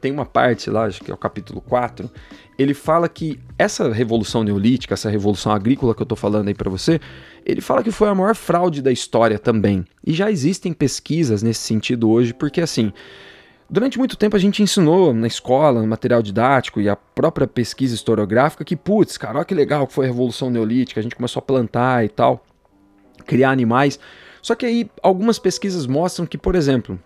tem 0.00 0.10
uma 0.10 0.26
parte 0.26 0.68
lá, 0.68 0.86
acho 0.86 1.02
que 1.02 1.10
é 1.12 1.14
o 1.14 1.18
capítulo 1.18 1.60
4, 1.60 2.10
ele 2.58 2.74
fala 2.74 3.08
que 3.08 3.38
essa 3.56 3.90
revolução 3.92 4.42
neolítica, 4.42 4.94
essa 4.94 5.08
revolução 5.08 5.52
agrícola 5.52 5.94
que 5.94 6.02
eu 6.02 6.04
estou 6.04 6.18
falando 6.18 6.48
aí 6.48 6.54
para 6.54 6.68
você, 6.68 7.00
ele 7.46 7.60
fala 7.60 7.84
que 7.84 7.90
foi 7.92 8.08
a 8.08 8.14
maior 8.14 8.34
fraude 8.34 8.82
da 8.82 8.90
história 8.90 9.38
também. 9.38 9.84
E 10.04 10.12
já 10.12 10.30
existem 10.30 10.72
pesquisas 10.72 11.42
nesse 11.42 11.60
sentido 11.60 12.10
hoje, 12.10 12.34
porque 12.34 12.60
assim, 12.60 12.92
Durante 13.72 13.98
muito 13.98 14.18
tempo 14.18 14.36
a 14.36 14.38
gente 14.38 14.62
ensinou 14.62 15.14
na 15.14 15.26
escola, 15.26 15.80
no 15.80 15.86
material 15.86 16.20
didático 16.20 16.78
e 16.78 16.90
a 16.90 16.94
própria 16.94 17.46
pesquisa 17.46 17.94
historiográfica 17.94 18.66
que, 18.66 18.76
putz, 18.76 19.16
cara, 19.16 19.38
olha 19.38 19.46
que 19.46 19.54
legal 19.54 19.86
que 19.86 19.94
foi 19.94 20.04
a 20.04 20.08
Revolução 20.08 20.50
Neolítica, 20.50 21.00
a 21.00 21.02
gente 21.02 21.16
começou 21.16 21.40
a 21.40 21.42
plantar 21.42 22.04
e 22.04 22.10
tal, 22.10 22.44
criar 23.24 23.50
animais. 23.50 23.98
Só 24.42 24.54
que 24.54 24.66
aí 24.66 24.90
algumas 25.02 25.38
pesquisas 25.38 25.86
mostram 25.86 26.26
que, 26.26 26.36
por 26.36 26.54
exemplo, 26.54 27.00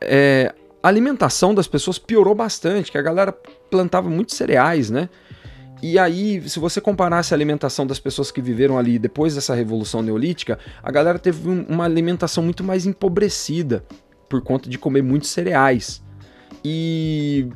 é, 0.00 0.54
a 0.82 0.88
alimentação 0.88 1.54
das 1.54 1.68
pessoas 1.68 1.98
piorou 1.98 2.34
bastante, 2.34 2.90
que 2.90 2.96
a 2.96 3.02
galera 3.02 3.30
plantava 3.70 4.08
muitos 4.08 4.34
cereais, 4.34 4.88
né? 4.88 5.10
E 5.82 5.98
aí, 5.98 6.42
se 6.48 6.58
você 6.58 6.80
comparasse 6.80 7.34
a 7.34 7.36
alimentação 7.36 7.86
das 7.86 7.98
pessoas 7.98 8.30
que 8.30 8.40
viveram 8.40 8.78
ali 8.78 8.98
depois 8.98 9.34
dessa 9.34 9.54
revolução 9.54 10.00
neolítica, 10.00 10.58
a 10.82 10.90
galera 10.90 11.18
teve 11.18 11.46
uma 11.46 11.84
alimentação 11.84 12.42
muito 12.42 12.64
mais 12.64 12.86
empobrecida 12.86 13.84
por 14.28 14.42
conta 14.42 14.68
de 14.68 14.78
comer 14.78 15.02
muitos 15.02 15.30
cereais. 15.30 16.02
E 16.64 17.48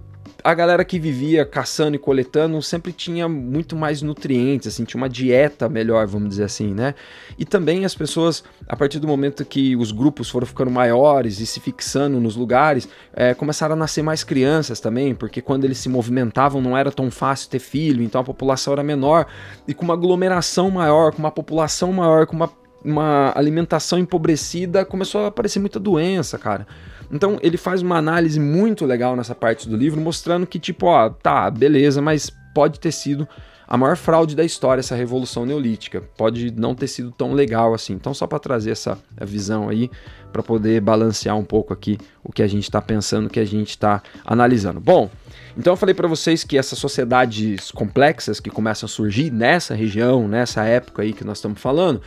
a 0.45 0.55
galera 0.55 0.85
que 0.85 0.99
vivia 0.99 1.45
caçando 1.45 1.95
e 1.95 1.99
coletando 1.99 2.61
sempre 2.63 2.93
tinha 2.93 3.29
muito 3.29 3.77
mais 3.77 4.03
nutrientes, 4.03 4.67
assim, 4.67 4.85
tinha 4.85 5.01
uma 5.01 5.09
dieta 5.09 5.69
melhor, 5.69 6.07
vamos 6.07 6.31
dizer 6.31 6.45
assim, 6.45 6.75
né? 6.75 6.95
E 7.39 7.45
também 7.45 7.85
as 7.85 7.95
pessoas, 7.95 8.43
a 8.69 8.77
partir 8.77 8.99
do 8.99 9.07
momento 9.07 9.45
que 9.45 9.77
os 9.77 9.93
grupos 9.93 10.29
foram 10.29 10.47
ficando 10.47 10.71
maiores 10.71 11.39
e 11.39 11.47
se 11.47 11.61
fixando 11.61 12.21
nos 12.21 12.35
lugares, 12.35 12.89
é, 13.13 13.35
começaram 13.35 13.75
a 13.75 13.77
nascer 13.77 14.03
mais 14.03 14.25
crianças 14.25 14.81
também, 14.81 15.15
porque 15.15 15.41
quando 15.41 15.65
eles 15.65 15.79
se 15.79 15.89
movimentavam 15.89 16.61
não 16.61 16.77
era 16.77 16.91
tão 16.91 17.11
fácil 17.11 17.49
ter 17.49 17.61
filho, 17.61 18.03
então 18.03 18.21
a 18.21 18.25
população 18.25 18.73
era 18.73 18.83
menor, 18.83 19.27
e 19.67 19.73
com 19.73 19.85
uma 19.85 19.95
aglomeração 19.95 20.71
maior, 20.71 21.13
com 21.13 21.19
uma 21.19 21.31
população 21.31 21.93
maior, 21.93 22.27
com 22.27 22.35
uma, 22.35 22.51
uma 22.85 23.33
alimentação 23.35 23.99
empobrecida, 23.99 24.85
começou 24.85 25.25
a 25.25 25.27
aparecer 25.29 25.61
muita 25.61 25.79
doença, 25.79 26.39
cara. 26.39 26.67
Então 27.11 27.39
ele 27.43 27.57
faz 27.57 27.83
uma 27.83 27.97
análise 27.97 28.41
muito 28.41 28.87
legal 28.87 29.15
nessa 29.15 29.35
parte 29.35 29.69
do 29.69 29.77
livro, 29.77 30.01
mostrando 30.01 30.47
que, 30.47 30.59
tipo, 30.59 30.87
ó, 30.87 31.11
tá, 31.11 31.51
beleza, 31.51 32.01
mas 32.01 32.31
pode 32.55 32.81
ter 32.81 32.93
sido 32.93 33.29
a 33.73 33.77
maior 33.79 33.97
fraude 33.97 34.37
da 34.37 34.45
história, 34.45 34.81
essa 34.81 34.95
revolução 34.95 35.47
neolítica. 35.47 36.03
Pode 36.17 36.51
não 36.51 36.75
ter 36.75 36.89
sido 36.89 37.11
tão 37.11 37.33
legal 37.33 37.73
assim. 37.73 37.95
Então, 37.95 38.13
só 38.13 38.27
para 38.27 38.39
trazer 38.39 38.71
essa 38.71 38.99
visão 39.23 39.69
aí, 39.69 39.91
para 40.31 40.43
poder 40.43 40.81
balancear 40.81 41.37
um 41.39 41.45
pouco 41.45 41.73
aqui 41.73 41.97
o 42.23 42.31
que 42.31 42.43
a 42.43 42.47
gente 42.47 42.65
está 42.65 42.83
pensando, 42.83 43.27
o 43.27 43.31
que 43.31 43.41
a 43.41 43.47
gente 43.47 43.71
está 43.71 44.03
analisando. 44.27 44.79
Bom, 44.79 45.11
então 45.57 45.73
eu 45.73 45.77
falei 45.77 45.95
para 45.95 46.09
vocês 46.09 46.45
que 46.45 46.59
essas 46.59 46.79
sociedades 46.79 47.71
complexas 47.71 48.41
que 48.41 48.51
começam 48.51 48.87
a 48.87 48.91
surgir 48.91 49.31
nessa 49.31 49.75
região, 49.75 50.27
nessa 50.29 50.65
época 50.65 51.03
aí 51.03 51.13
que 51.13 51.25
nós 51.25 51.39
estamos 51.39 51.61
falando, 51.61 52.03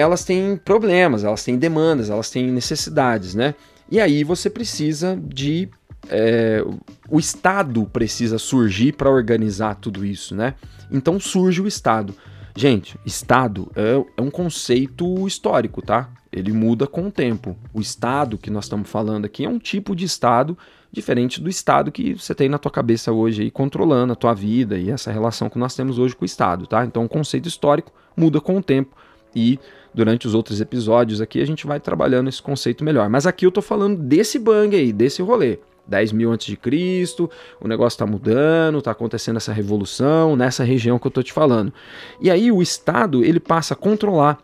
elas 0.00 0.24
têm 0.24 0.56
problemas, 0.56 1.24
elas 1.24 1.44
têm 1.44 1.56
demandas, 1.56 2.10
elas 2.10 2.30
têm 2.30 2.50
necessidades, 2.50 3.34
né? 3.34 3.54
E 3.90 4.00
aí 4.00 4.24
você 4.24 4.48
precisa 4.48 5.18
de. 5.22 5.68
É, 6.08 6.64
o 7.08 7.18
Estado 7.18 7.84
precisa 7.92 8.38
surgir 8.38 8.92
para 8.92 9.10
organizar 9.10 9.74
tudo 9.74 10.04
isso, 10.04 10.34
né? 10.34 10.54
Então 10.90 11.20
surge 11.20 11.60
o 11.60 11.66
Estado. 11.66 12.14
Gente, 12.56 12.98
Estado 13.04 13.70
é, 13.76 14.02
é, 14.16 14.22
um 14.22 14.30
conceito 14.30 15.26
histórico, 15.26 15.82
tá? 15.82 16.08
Ele 16.32 16.52
muda 16.52 16.86
com 16.86 17.08
o 17.08 17.10
tempo. 17.10 17.56
O 17.72 17.80
Estado 17.80 18.38
que 18.38 18.50
nós 18.50 18.64
estamos 18.64 18.88
falando 18.88 19.24
aqui 19.24 19.44
é 19.44 19.48
um 19.48 19.58
tipo 19.58 19.94
de 19.94 20.04
Estado 20.04 20.56
diferente 20.92 21.40
do 21.40 21.48
Estado 21.48 21.92
que 21.92 22.14
você 22.14 22.34
tem 22.34 22.48
na 22.48 22.58
tua 22.58 22.70
cabeça 22.70 23.12
hoje 23.12 23.42
aí, 23.42 23.50
controlando 23.50 24.12
a 24.12 24.16
tua 24.16 24.34
vida 24.34 24.76
e 24.76 24.90
essa 24.90 25.12
relação 25.12 25.48
que 25.48 25.58
nós 25.58 25.74
temos 25.74 25.98
hoje 25.98 26.16
com 26.16 26.22
o 26.22 26.26
Estado, 26.26 26.66
tá? 26.66 26.84
Então 26.84 27.04
o 27.04 27.08
conceito 27.08 27.46
histórico 27.46 27.92
muda 28.16 28.40
com 28.40 28.56
o 28.56 28.62
tempo 28.62 28.96
e 29.34 29.58
durante 29.92 30.26
os 30.26 30.34
outros 30.34 30.60
episódios 30.60 31.20
aqui 31.20 31.40
a 31.40 31.46
gente 31.46 31.66
vai 31.66 31.80
trabalhando 31.80 32.28
esse 32.28 32.42
conceito 32.42 32.84
melhor. 32.84 33.08
Mas 33.08 33.26
aqui 33.26 33.46
eu 33.46 33.52
tô 33.52 33.62
falando 33.62 34.00
desse 34.00 34.38
bang 34.38 34.74
aí, 34.76 34.92
desse 34.92 35.22
rolê. 35.22 35.58
10 35.86 36.12
mil 36.12 36.30
antes 36.32 36.46
de 36.46 36.56
Cristo, 36.56 37.28
o 37.60 37.66
negócio 37.66 37.96
está 37.96 38.06
mudando, 38.06 38.78
está 38.78 38.92
acontecendo 38.92 39.38
essa 39.38 39.52
revolução 39.52 40.36
nessa 40.36 40.62
região 40.62 40.98
que 41.00 41.06
eu 41.06 41.08
estou 41.08 41.22
te 41.22 41.32
falando. 41.32 41.72
E 42.20 42.30
aí 42.30 42.52
o 42.52 42.62
Estado 42.62 43.24
ele 43.24 43.40
passa 43.40 43.74
a 43.74 43.76
controlar, 43.76 44.38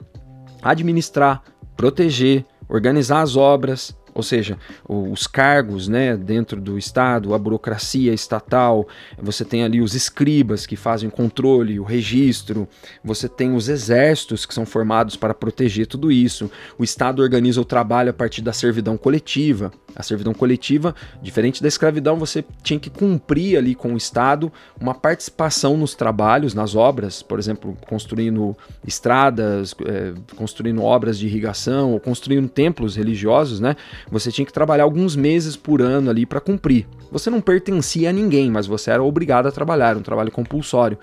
administrar, 0.60 1.42
proteger, 1.76 2.44
organizar 2.68 3.20
as 3.20 3.36
obras, 3.36 3.96
ou 4.16 4.22
seja, 4.22 4.58
os 4.88 5.26
cargos 5.26 5.88
né, 5.88 6.16
dentro 6.16 6.58
do 6.58 6.78
Estado, 6.78 7.34
a 7.34 7.38
burocracia 7.38 8.14
estatal, 8.14 8.88
você 9.20 9.44
tem 9.44 9.62
ali 9.62 9.82
os 9.82 9.94
escribas 9.94 10.64
que 10.64 10.74
fazem 10.74 11.10
o 11.10 11.12
controle, 11.12 11.78
o 11.78 11.84
registro, 11.84 12.66
você 13.04 13.28
tem 13.28 13.54
os 13.54 13.68
exércitos 13.68 14.46
que 14.46 14.54
são 14.54 14.64
formados 14.64 15.16
para 15.16 15.34
proteger 15.34 15.86
tudo 15.86 16.10
isso. 16.10 16.50
O 16.78 16.82
Estado 16.82 17.20
organiza 17.20 17.60
o 17.60 17.64
trabalho 17.64 18.08
a 18.08 18.14
partir 18.14 18.40
da 18.40 18.54
servidão 18.54 18.96
coletiva. 18.96 19.70
A 19.94 20.02
servidão 20.02 20.34
coletiva, 20.34 20.94
diferente 21.22 21.62
da 21.62 21.68
escravidão, 21.68 22.18
você 22.18 22.44
tinha 22.62 22.78
que 22.78 22.90
cumprir 22.90 23.56
ali 23.56 23.74
com 23.74 23.94
o 23.94 23.96
Estado 23.96 24.52
uma 24.78 24.94
participação 24.94 25.76
nos 25.76 25.94
trabalhos, 25.94 26.52
nas 26.52 26.74
obras, 26.74 27.22
por 27.22 27.38
exemplo, 27.38 27.76
construindo 27.86 28.54
estradas, 28.86 29.74
é, 29.86 30.12
construindo 30.36 30.82
obras 30.82 31.18
de 31.18 31.26
irrigação 31.26 31.92
ou 31.92 32.00
construindo 32.00 32.46
templos 32.46 32.94
religiosos, 32.94 33.58
né? 33.58 33.74
Você 34.10 34.30
tinha 34.30 34.46
que 34.46 34.52
trabalhar 34.52 34.84
alguns 34.84 35.16
meses 35.16 35.56
por 35.56 35.82
ano 35.82 36.10
ali 36.10 36.24
para 36.24 36.40
cumprir. 36.40 36.86
Você 37.10 37.30
não 37.30 37.40
pertencia 37.40 38.10
a 38.10 38.12
ninguém, 38.12 38.50
mas 38.50 38.66
você 38.66 38.90
era 38.90 39.02
obrigado 39.02 39.46
a 39.46 39.52
trabalhar, 39.52 39.96
um 39.96 40.02
trabalho 40.02 40.30
compulsório. 40.30 40.98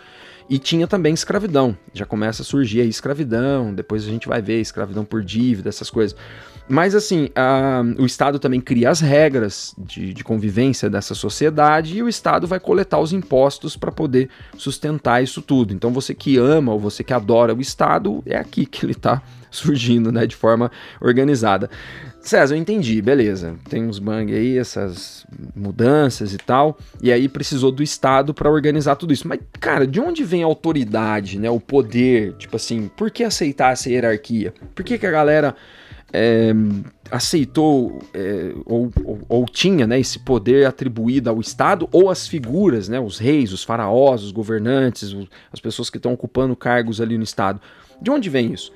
E 0.49 0.59
tinha 0.59 0.87
também 0.87 1.13
escravidão. 1.13 1.77
Já 1.93 2.05
começa 2.05 2.41
a 2.41 2.45
surgir 2.45 2.81
aí 2.81 2.89
escravidão, 2.89 3.73
depois 3.73 4.05
a 4.05 4.09
gente 4.09 4.27
vai 4.27 4.41
ver 4.41 4.59
escravidão 4.59 5.05
por 5.05 5.23
dívida, 5.23 5.69
essas 5.69 5.89
coisas. 5.89 6.15
Mas 6.67 6.95
assim, 6.95 7.29
a, 7.35 7.81
o 7.97 8.05
Estado 8.05 8.39
também 8.39 8.61
cria 8.61 8.89
as 8.89 9.01
regras 9.01 9.75
de, 9.77 10.13
de, 10.13 10.23
convivência 10.23 10.89
dessa 10.89 11.13
sociedade 11.13 11.97
e 11.97 12.03
o 12.03 12.07
Estado 12.07 12.47
vai 12.47 12.59
coletar 12.59 12.99
os 12.99 13.11
impostos 13.11 13.75
para 13.75 13.91
poder 13.91 14.29
sustentar 14.57 15.21
isso 15.21 15.41
tudo. 15.41 15.73
Então 15.73 15.91
você 15.91 16.13
que 16.13 16.37
ama 16.37 16.71
ou 16.71 16.79
você 16.79 17.03
que 17.03 17.13
adora 17.13 17.53
o 17.53 17.59
Estado, 17.59 18.23
é 18.25 18.37
aqui 18.37 18.65
que 18.65 18.85
ele 18.85 18.93
está 18.93 19.21
surgindo, 19.51 20.11
né, 20.11 20.25
de 20.25 20.35
forma 20.35 20.71
organizada. 21.01 21.69
César, 22.23 22.55
eu 22.55 22.59
entendi, 22.59 23.01
beleza. 23.01 23.55
Tem 23.69 23.83
uns 23.83 23.99
bang 23.99 24.33
aí, 24.33 24.57
essas 24.57 25.25
mudanças 25.53 26.33
e 26.33 26.37
tal, 26.37 26.77
e 27.01 27.11
aí 27.11 27.27
precisou 27.27 27.69
do 27.71 27.83
Estado 27.83 28.33
para 28.33 28.49
organizar 28.49 28.95
tudo 28.95 29.11
isso. 29.11 29.27
Mas, 29.27 29.41
cara, 29.59 29.85
de 29.85 29.99
onde 29.99 30.23
vem 30.23 30.41
a 30.41 30.45
autoridade, 30.45 31.37
né, 31.37 31.49
o 31.49 31.59
poder? 31.59 32.33
Tipo 32.33 32.55
assim, 32.55 32.89
por 32.95 33.11
que 33.11 33.25
aceitar 33.25 33.73
essa 33.73 33.89
hierarquia? 33.89 34.53
Por 34.73 34.85
que, 34.85 34.97
que 34.97 35.05
a 35.05 35.11
galera 35.11 35.53
é, 36.13 36.53
aceitou 37.11 37.99
é, 38.13 38.53
ou, 38.65 38.89
ou, 39.03 39.19
ou, 39.27 39.45
tinha 39.45 39.85
né, 39.85 39.99
esse 39.99 40.19
poder 40.19 40.65
atribuído 40.65 41.29
ao 41.29 41.41
Estado 41.41 41.89
ou 41.91 42.09
às 42.09 42.25
figuras, 42.25 42.87
né, 42.87 43.01
os 43.01 43.17
reis, 43.17 43.51
os 43.51 43.63
faraós, 43.63 44.23
os 44.23 44.31
governantes, 44.31 45.13
as 45.51 45.59
pessoas 45.59 45.89
que 45.89 45.97
estão 45.97 46.13
ocupando 46.13 46.55
cargos 46.55 47.01
ali 47.01 47.17
no 47.17 47.23
Estado. 47.23 47.59
De 48.01 48.09
onde 48.09 48.29
vem 48.29 48.53
isso? 48.53 48.71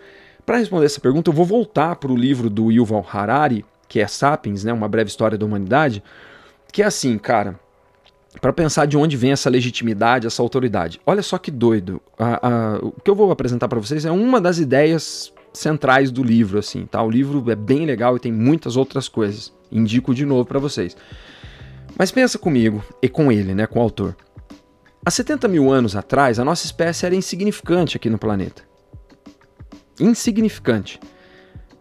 Para 0.47 0.59
responder 0.59 0.85
essa 0.85 1.01
pergunta, 1.01 1.29
eu 1.29 1.33
vou 1.33 1.45
voltar 1.45 1.97
para 1.97 2.09
o 2.09 2.15
livro 2.15 2.49
do 2.49 2.71
Yuval 2.71 3.05
Harari, 3.11 3.65
que 3.85 3.99
é 3.99 4.07
Sapiens, 4.07 4.63
né, 4.63 4.71
uma 4.71 4.87
breve 4.87 5.09
história 5.09 5.37
da 5.37 5.45
humanidade, 5.45 6.01
que 6.71 6.81
é 6.81 6.85
assim, 6.85 7.17
cara, 7.17 7.59
para 8.39 8.53
pensar 8.53 8.85
de 8.85 8.95
onde 8.95 9.17
vem 9.17 9.33
essa 9.33 9.49
legitimidade, 9.49 10.25
essa 10.25 10.41
autoridade. 10.41 11.01
Olha 11.05 11.21
só 11.21 11.37
que 11.37 11.51
doido. 11.51 12.01
A, 12.17 12.47
a, 12.47 12.77
o 12.77 12.93
que 12.93 13.11
eu 13.11 13.15
vou 13.15 13.29
apresentar 13.29 13.67
para 13.67 13.77
vocês 13.77 14.05
é 14.05 14.11
uma 14.11 14.39
das 14.39 14.57
ideias 14.57 15.33
centrais 15.51 16.11
do 16.11 16.23
livro, 16.23 16.59
assim, 16.59 16.85
tá? 16.85 17.03
O 17.03 17.11
livro 17.11 17.43
é 17.51 17.55
bem 17.55 17.85
legal 17.85 18.15
e 18.15 18.19
tem 18.21 18.31
muitas 18.31 18.77
outras 18.77 19.09
coisas. 19.09 19.51
Indico 19.69 20.15
de 20.15 20.25
novo 20.25 20.45
para 20.45 20.59
vocês. 20.59 20.95
Mas 21.99 22.09
pensa 22.09 22.39
comigo 22.39 22.81
e 23.01 23.09
com 23.09 23.29
ele, 23.29 23.53
né, 23.53 23.67
com 23.67 23.79
o 23.79 23.81
autor. 23.81 24.15
Há 25.05 25.11
70 25.11 25.45
mil 25.49 25.69
anos 25.69 25.93
atrás, 25.93 26.39
a 26.39 26.45
nossa 26.45 26.65
espécie 26.65 27.05
era 27.05 27.13
insignificante 27.13 27.97
aqui 27.97 28.09
no 28.09 28.17
planeta 28.17 28.63
insignificante. 29.99 30.99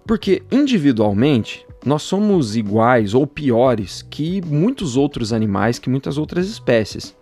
Porque 0.06 0.42
individualmente 0.50 1.66
nós 1.84 2.02
somos 2.02 2.56
iguais 2.56 3.14
ou 3.14 3.26
piores 3.26 4.02
que 4.02 4.40
muitos 4.44 4.96
outros 4.96 5.32
animais, 5.32 5.78
que 5.78 5.88
muitas 5.88 6.18
outras 6.18 6.48
espécies. 6.48 7.14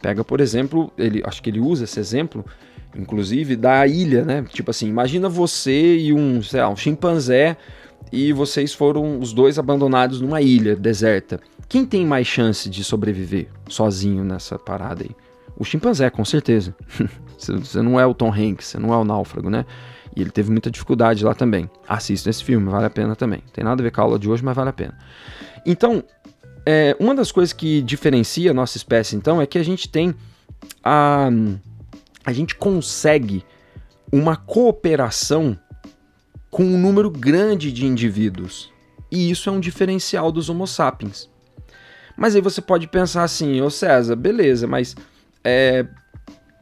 Pega, 0.00 0.22
por 0.22 0.40
exemplo, 0.40 0.92
ele, 0.98 1.22
acho 1.24 1.42
que 1.42 1.50
ele 1.50 1.60
usa 1.60 1.84
esse 1.84 1.98
exemplo, 1.98 2.44
inclusive, 2.94 3.56
da 3.56 3.86
ilha, 3.86 4.24
né? 4.24 4.44
Tipo 4.52 4.70
assim, 4.70 4.88
imagina 4.88 5.28
você 5.28 5.96
e 5.96 6.12
um, 6.12 6.42
sei 6.42 6.60
lá, 6.60 6.68
um 6.68 6.76
chimpanzé 6.76 7.56
e 8.12 8.32
vocês 8.32 8.72
foram 8.72 9.18
os 9.18 9.32
dois 9.32 9.58
abandonados 9.58 10.20
numa 10.20 10.40
ilha 10.40 10.76
deserta. 10.76 11.40
Quem 11.68 11.84
tem 11.84 12.06
mais 12.06 12.26
chance 12.26 12.68
de 12.68 12.84
sobreviver 12.84 13.48
sozinho 13.68 14.22
nessa 14.22 14.58
parada 14.58 15.02
aí? 15.02 15.10
O 15.56 15.64
chimpanzé, 15.64 16.10
com 16.10 16.24
certeza. 16.24 16.74
você 17.36 17.82
não 17.82 17.98
é 17.98 18.06
o 18.06 18.14
Tom 18.14 18.32
Hanks, 18.32 18.66
você 18.66 18.78
não 18.78 18.92
é 18.92 18.96
o 18.96 19.04
náufrago, 19.04 19.50
né? 19.50 19.64
E 20.16 20.20
ele 20.20 20.30
teve 20.30 20.50
muita 20.50 20.70
dificuldade 20.70 21.24
lá 21.24 21.34
também. 21.34 21.68
Assista 21.88 22.30
esse 22.30 22.44
filme, 22.44 22.70
vale 22.70 22.86
a 22.86 22.90
pena 22.90 23.16
também. 23.16 23.42
Tem 23.52 23.64
nada 23.64 23.82
a 23.82 23.84
ver 23.84 23.90
com 23.90 24.00
a 24.00 24.04
aula 24.04 24.18
de 24.18 24.28
hoje, 24.28 24.44
mas 24.44 24.54
vale 24.54 24.70
a 24.70 24.72
pena. 24.72 24.96
Então, 25.66 26.04
é, 26.64 26.96
uma 27.00 27.14
das 27.14 27.32
coisas 27.32 27.52
que 27.52 27.82
diferencia 27.82 28.50
a 28.50 28.54
nossa 28.54 28.76
espécie, 28.76 29.16
então, 29.16 29.40
é 29.40 29.46
que 29.46 29.58
a 29.58 29.62
gente 29.62 29.88
tem 29.88 30.14
a. 30.82 31.28
A 32.24 32.32
gente 32.32 32.54
consegue 32.54 33.44
uma 34.10 34.36
cooperação 34.36 35.58
com 36.50 36.64
um 36.64 36.78
número 36.78 37.10
grande 37.10 37.72
de 37.72 37.84
indivíduos. 37.84 38.72
E 39.10 39.30
isso 39.30 39.48
é 39.50 39.52
um 39.52 39.60
diferencial 39.60 40.32
dos 40.32 40.48
Homo 40.48 40.66
sapiens. 40.66 41.28
Mas 42.16 42.34
aí 42.34 42.40
você 42.40 42.62
pode 42.62 42.86
pensar 42.86 43.24
assim, 43.24 43.60
ô 43.60 43.68
César, 43.68 44.16
beleza, 44.16 44.66
mas 44.66 44.94
é, 45.42 45.84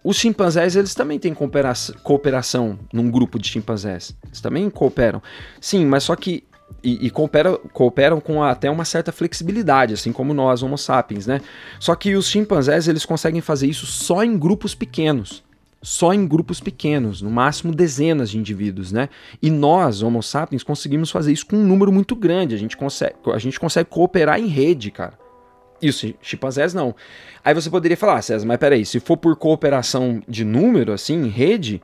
os 0.04 0.16
chimpanzés, 0.16 0.74
eles 0.74 0.94
também 0.94 1.18
têm 1.18 1.32
cooperação, 1.32 1.94
cooperação 2.02 2.78
num 2.92 3.10
grupo 3.10 3.38
de 3.38 3.48
chimpanzés. 3.48 4.16
Eles 4.24 4.40
também 4.40 4.68
cooperam. 4.68 5.22
Sim, 5.60 5.86
mas 5.86 6.04
só 6.04 6.16
que. 6.16 6.44
E, 6.82 7.06
e 7.06 7.10
cooperam, 7.10 7.60
cooperam 7.72 8.20
com 8.20 8.42
até 8.42 8.68
uma 8.70 8.84
certa 8.84 9.12
flexibilidade, 9.12 9.92
assim 9.94 10.10
como 10.10 10.32
nós, 10.32 10.62
Homo 10.62 10.78
sapiens, 10.78 11.26
né? 11.26 11.40
Só 11.78 11.94
que 11.94 12.16
os 12.16 12.26
chimpanzés, 12.26 12.88
eles 12.88 13.04
conseguem 13.04 13.42
fazer 13.42 13.66
isso 13.66 13.86
só 13.86 14.24
em 14.24 14.36
grupos 14.36 14.74
pequenos. 14.74 15.44
Só 15.82 16.14
em 16.14 16.26
grupos 16.26 16.60
pequenos, 16.60 17.20
no 17.20 17.30
máximo 17.30 17.74
dezenas 17.74 18.30
de 18.30 18.38
indivíduos, 18.38 18.90
né? 18.90 19.08
E 19.40 19.50
nós, 19.50 20.02
Homo 20.02 20.22
sapiens, 20.22 20.62
conseguimos 20.62 21.10
fazer 21.10 21.32
isso 21.32 21.46
com 21.46 21.56
um 21.56 21.66
número 21.66 21.92
muito 21.92 22.16
grande. 22.16 22.54
A 22.54 22.58
gente 22.58 22.76
consegue, 22.76 23.16
a 23.32 23.38
gente 23.38 23.60
consegue 23.60 23.90
cooperar 23.90 24.40
em 24.40 24.46
rede, 24.46 24.90
cara 24.90 25.21
E 25.82 25.88
os 25.88 26.04
chimpanzés 26.22 26.72
não. 26.72 26.94
Aí 27.44 27.52
você 27.52 27.68
poderia 27.68 27.96
falar, 27.96 28.18
ah, 28.18 28.22
César, 28.22 28.46
mas 28.46 28.58
peraí, 28.58 28.86
se 28.86 29.00
for 29.00 29.16
por 29.16 29.34
cooperação 29.34 30.22
de 30.28 30.44
número, 30.44 30.92
assim, 30.92 31.24
em 31.24 31.28
rede, 31.28 31.82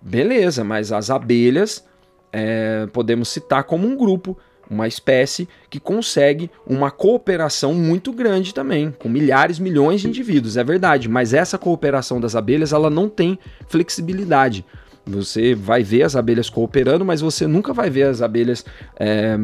beleza, 0.00 0.62
mas 0.62 0.92
as 0.92 1.10
abelhas 1.10 1.84
é, 2.32 2.86
podemos 2.92 3.28
citar 3.28 3.64
como 3.64 3.86
um 3.86 3.96
grupo, 3.96 4.38
uma 4.70 4.86
espécie 4.86 5.48
que 5.68 5.80
consegue 5.80 6.50
uma 6.66 6.90
cooperação 6.90 7.74
muito 7.74 8.12
grande 8.12 8.54
também, 8.54 8.94
com 8.96 9.08
milhares, 9.08 9.58
milhões 9.58 10.00
de 10.00 10.08
indivíduos, 10.08 10.56
é 10.56 10.64
verdade, 10.64 11.08
mas 11.08 11.34
essa 11.34 11.58
cooperação 11.58 12.20
das 12.20 12.34
abelhas 12.36 12.72
ela 12.72 12.88
não 12.88 13.08
tem 13.08 13.38
flexibilidade. 13.68 14.64
Você 15.04 15.52
vai 15.52 15.82
ver 15.82 16.04
as 16.04 16.14
abelhas 16.14 16.48
cooperando, 16.48 17.04
mas 17.04 17.20
você 17.20 17.46
nunca 17.46 17.72
vai 17.72 17.90
ver 17.90 18.04
as 18.04 18.22
abelhas 18.22 18.64
é, 18.96 19.36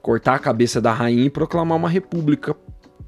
cortar 0.00 0.36
a 0.36 0.38
cabeça 0.38 0.80
da 0.80 0.90
rainha 0.90 1.26
e 1.26 1.30
proclamar 1.30 1.76
uma 1.76 1.88
república, 1.88 2.56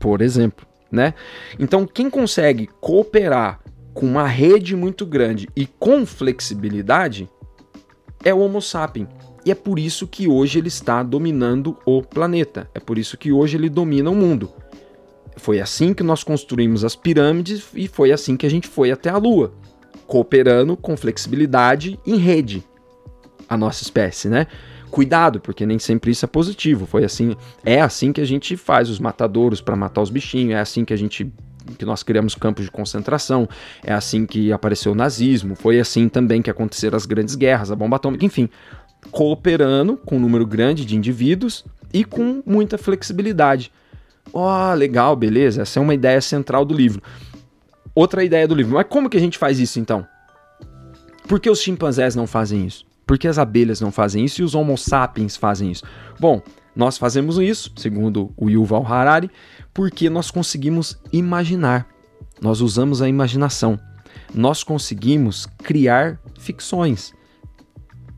por 0.04 0.20
exemplo. 0.20 0.66
Né? 0.92 1.14
Então, 1.58 1.86
quem 1.86 2.10
consegue 2.10 2.68
cooperar 2.78 3.60
com 3.94 4.04
uma 4.04 4.26
rede 4.26 4.76
muito 4.76 5.06
grande 5.06 5.48
e 5.56 5.66
com 5.66 6.04
flexibilidade 6.04 7.26
é 8.22 8.34
o 8.34 8.40
Homo 8.40 8.60
sapiens. 8.60 9.08
E 9.46 9.50
é 9.50 9.54
por 9.54 9.78
isso 9.78 10.06
que 10.06 10.28
hoje 10.28 10.58
ele 10.58 10.68
está 10.68 11.02
dominando 11.02 11.78
o 11.86 12.02
planeta. 12.02 12.68
É 12.74 12.78
por 12.78 12.98
isso 12.98 13.16
que 13.16 13.32
hoje 13.32 13.56
ele 13.56 13.70
domina 13.70 14.10
o 14.10 14.14
mundo. 14.14 14.50
Foi 15.38 15.58
assim 15.58 15.94
que 15.94 16.02
nós 16.02 16.22
construímos 16.22 16.84
as 16.84 16.94
pirâmides 16.94 17.66
e 17.74 17.88
foi 17.88 18.12
assim 18.12 18.36
que 18.36 18.44
a 18.44 18.50
gente 18.50 18.68
foi 18.68 18.90
até 18.90 19.08
a 19.08 19.16
Lua 19.16 19.54
cooperando 20.06 20.76
com 20.76 20.98
flexibilidade 20.98 21.98
em 22.06 22.16
rede, 22.16 22.62
a 23.48 23.56
nossa 23.56 23.82
espécie, 23.82 24.28
né? 24.28 24.46
Cuidado, 24.94 25.40
porque 25.40 25.66
nem 25.66 25.78
sempre 25.78 26.12
isso 26.12 26.24
é 26.24 26.28
positivo. 26.28 26.86
Foi 26.86 27.04
assim, 27.04 27.34
é 27.64 27.80
assim 27.80 28.12
que 28.12 28.20
a 28.20 28.24
gente 28.24 28.56
faz 28.56 28.88
os 28.88 29.00
matadouros 29.00 29.60
para 29.60 29.74
matar 29.74 30.00
os 30.00 30.10
bichinhos, 30.10 30.54
é 30.54 30.60
assim 30.60 30.84
que 30.84 30.92
a 30.92 30.96
gente 30.96 31.32
que 31.78 31.84
nós 31.86 32.02
criamos 32.02 32.34
campos 32.34 32.66
de 32.66 32.70
concentração, 32.70 33.48
é 33.82 33.92
assim 33.94 34.26
que 34.26 34.52
apareceu 34.52 34.92
o 34.92 34.94
nazismo, 34.94 35.56
foi 35.56 35.80
assim 35.80 36.10
também 36.10 36.42
que 36.42 36.50
aconteceram 36.50 36.94
as 36.94 37.06
grandes 37.06 37.34
guerras, 37.34 37.70
a 37.70 37.76
bomba 37.76 37.96
atômica, 37.96 38.22
enfim, 38.22 38.50
cooperando 39.10 39.96
com 39.96 40.16
um 40.16 40.20
número 40.20 40.46
grande 40.46 40.84
de 40.84 40.94
indivíduos 40.94 41.64
e 41.90 42.04
com 42.04 42.42
muita 42.44 42.76
flexibilidade. 42.76 43.72
Ó, 44.30 44.72
oh, 44.72 44.74
legal, 44.74 45.16
beleza, 45.16 45.62
essa 45.62 45.80
é 45.80 45.82
uma 45.82 45.94
ideia 45.94 46.20
central 46.20 46.66
do 46.66 46.74
livro 46.74 47.02
outra 47.94 48.24
ideia 48.24 48.48
do 48.48 48.54
livro. 48.54 48.74
Mas 48.74 48.86
como 48.88 49.08
que 49.08 49.16
a 49.16 49.20
gente 49.20 49.38
faz 49.38 49.60
isso 49.60 49.78
então? 49.78 50.06
Por 51.28 51.40
que 51.40 51.48
os 51.48 51.60
chimpanzés 51.60 52.14
não 52.14 52.26
fazem 52.26 52.66
isso? 52.66 52.84
Por 53.06 53.18
que 53.18 53.28
as 53.28 53.38
abelhas 53.38 53.80
não 53.80 53.92
fazem 53.92 54.24
isso 54.24 54.40
e 54.40 54.44
os 54.44 54.54
Homo 54.54 54.76
sapiens 54.76 55.36
fazem 55.36 55.70
isso? 55.70 55.84
Bom, 56.18 56.42
nós 56.74 56.98
fazemos 56.98 57.38
isso, 57.38 57.72
segundo 57.76 58.32
o 58.36 58.50
Yuval 58.50 58.84
Harari, 58.86 59.30
porque 59.72 60.10
nós 60.10 60.30
conseguimos 60.30 60.98
imaginar. 61.12 61.86
Nós 62.40 62.60
usamos 62.60 63.00
a 63.00 63.08
imaginação. 63.08 63.78
Nós 64.34 64.64
conseguimos 64.64 65.46
criar 65.62 66.18
ficções. 66.38 67.12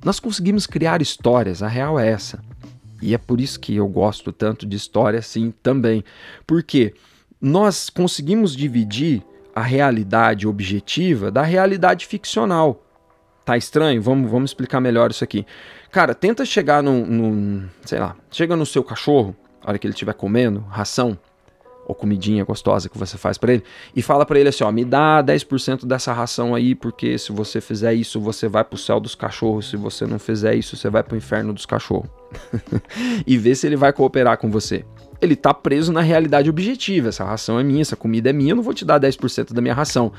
Nós 0.05 0.19
conseguimos 0.19 0.67
criar 0.67 1.03
histórias, 1.03 1.63
a 1.63 1.69
real 1.69 1.99
é 1.99 2.09
essa. 2.09 2.43
E 3.03 3.13
é 3.13 3.19
por 3.19 3.41
isso 3.41 3.61
que 3.61 3.75
eu 3.75 3.87
gosto 3.89 4.33
tanto 4.33 4.65
de 4.65 4.77
história 4.77 5.19
assim 5.19 5.53
também. 5.63 6.03
Porque 6.47 6.95
nós 7.41 7.91
conseguimos 7.91 8.57
dividir 8.57 9.23
a 9.55 9.61
realidade 9.61 10.47
objetiva 10.47 11.31
da 11.31 11.43
realidade 11.43 12.07
ficcional. 12.07 12.86
Tá 13.47 13.57
estranho? 13.57 14.03
Vamos, 14.03 14.29
vamos 14.29 14.51
explicar 14.51 14.81
melhor 14.81 15.13
isso 15.13 15.23
aqui. 15.23 15.47
Cara, 15.93 16.17
tenta 16.17 16.45
chegar 16.45 16.83
num, 16.83 17.07
num 17.07 17.69
sei 17.85 18.01
lá, 18.01 18.17
chega 18.29 18.57
no 18.57 18.67
seu 18.67 18.83
cachorro, 18.83 19.37
a 19.63 19.69
hora 19.69 19.79
que 19.79 19.87
ele 19.87 19.95
estiver 19.95 20.15
comendo, 20.15 20.65
ração, 20.69 21.17
ou 21.87 21.95
comidinha 21.95 22.45
gostosa 22.45 22.89
que 22.89 22.99
você 22.99 23.17
faz 23.17 23.39
para 23.39 23.53
ele, 23.53 23.63
e 23.95 24.03
fala 24.03 24.27
para 24.27 24.41
ele 24.41 24.49
assim, 24.49 24.65
ó, 24.65 24.73
me 24.73 24.85
dá 24.85 25.23
10% 25.23 25.87
dessa 25.87 26.13
ração 26.13 26.57
aí, 26.57 26.75
porque 26.75 27.17
se 27.17 27.31
você 27.31 27.61
fizer 27.61 27.95
isso, 27.95 28.21
você 28.21 28.49
vai 28.49 28.65
pro 28.65 28.77
céu 28.77 28.99
dos 28.99 29.15
cachorros, 29.15 29.71
se 29.71 29.77
você 29.77 30.05
não 30.07 30.19
fizer 30.19 30.57
isso, 30.57 30.77
você 30.77 30.91
vai 30.91 31.05
pro 31.05 31.17
inferno 31.17 31.53
dos 31.53 31.65
cachorros. 31.65 32.11
e 33.25 33.39
vê 33.39 33.55
se 33.55 33.65
ele 33.65 33.77
vai 33.77 33.93
cooperar 33.93 34.39
com 34.39 34.51
você 34.51 34.85
ele 35.21 35.35
está 35.35 35.53
preso 35.53 35.93
na 35.93 36.01
realidade 36.01 36.49
objetiva. 36.51 37.09
Essa 37.09 37.25
ração 37.25 37.59
é 37.59 37.65
minha, 37.65 37.83
essa 37.83 37.97
comida 37.97 38.31
é 38.31 38.33
minha, 38.33 38.53
eu 38.53 38.57
não 38.57 38.63
vou 38.63 38.75
te 38.75 38.85
dar 38.85 39.01
10% 39.01 39.53
da 39.53 39.61
minha 39.61 39.75
ração. 39.75 40.13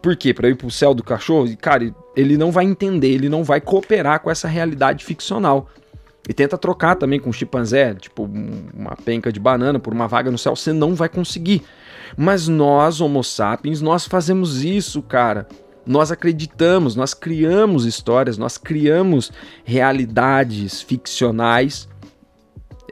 Por 0.00 0.16
quê? 0.16 0.34
Para 0.34 0.48
ir 0.48 0.56
pro 0.56 0.70
céu 0.70 0.94
do 0.94 1.02
cachorro? 1.02 1.48
Cara, 1.56 1.94
ele 2.16 2.36
não 2.36 2.50
vai 2.50 2.64
entender, 2.64 3.08
ele 3.08 3.28
não 3.28 3.44
vai 3.44 3.60
cooperar 3.60 4.20
com 4.20 4.30
essa 4.30 4.48
realidade 4.48 5.04
ficcional. 5.04 5.68
E 6.28 6.32
tenta 6.32 6.56
trocar 6.56 6.94
também 6.94 7.18
com 7.18 7.30
o 7.30 7.32
chimpanzé, 7.32 7.94
tipo 7.94 8.30
uma 8.74 8.94
penca 9.04 9.32
de 9.32 9.40
banana 9.40 9.80
por 9.80 9.92
uma 9.92 10.06
vaga 10.06 10.30
no 10.30 10.38
céu, 10.38 10.54
você 10.54 10.72
não 10.72 10.94
vai 10.94 11.08
conseguir. 11.08 11.62
Mas 12.16 12.46
nós, 12.46 13.00
Homo 13.00 13.24
sapiens, 13.24 13.80
nós 13.80 14.06
fazemos 14.06 14.62
isso, 14.62 15.02
cara. 15.02 15.48
Nós 15.84 16.12
acreditamos, 16.12 16.94
nós 16.94 17.12
criamos 17.12 17.86
histórias, 17.86 18.38
nós 18.38 18.56
criamos 18.56 19.32
realidades 19.64 20.80
ficcionais 20.80 21.88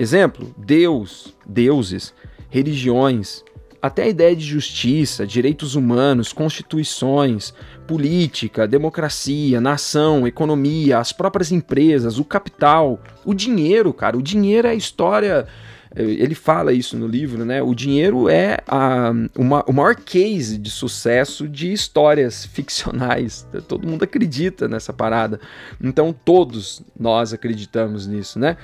Exemplo: 0.01 0.55
Deus, 0.57 1.37
deuses, 1.47 2.15
religiões, 2.49 3.45
até 3.83 4.05
a 4.05 4.09
ideia 4.09 4.35
de 4.35 4.43
justiça, 4.43 5.27
direitos 5.27 5.75
humanos, 5.75 6.33
constituições, 6.33 7.53
política, 7.87 8.67
democracia, 8.67 9.61
nação, 9.61 10.27
economia, 10.27 10.97
as 10.97 11.13
próprias 11.13 11.53
empresas, 11.53 12.19
o 12.19 12.25
capital, 12.25 12.99
o 13.27 13.35
dinheiro, 13.35 13.93
cara. 13.93 14.17
O 14.17 14.23
dinheiro 14.23 14.67
é 14.67 14.71
a 14.71 14.75
história. 14.75 15.47
Eh, 15.95 16.03
ele 16.03 16.35
fala 16.35 16.73
isso 16.73 16.97
no 16.97 17.07
livro, 17.07 17.45
né? 17.45 17.63
O 17.63 17.75
dinheiro 17.75 18.27
é 18.27 18.57
a, 18.67 19.13
uma, 19.37 19.63
o 19.67 19.73
maior 19.73 19.97
case 19.97 20.57
de 20.57 20.71
sucesso 20.71 21.47
de 21.47 21.75
histórias 21.75 22.47
ficcionais. 22.55 23.47
Todo 23.69 23.87
mundo 23.87 24.03
acredita 24.03 24.67
nessa 24.67 24.95
parada. 24.95 25.39
Então, 25.79 26.11
todos 26.25 26.83
nós 26.99 27.35
acreditamos 27.35 28.07
nisso, 28.07 28.39
né? 28.39 28.57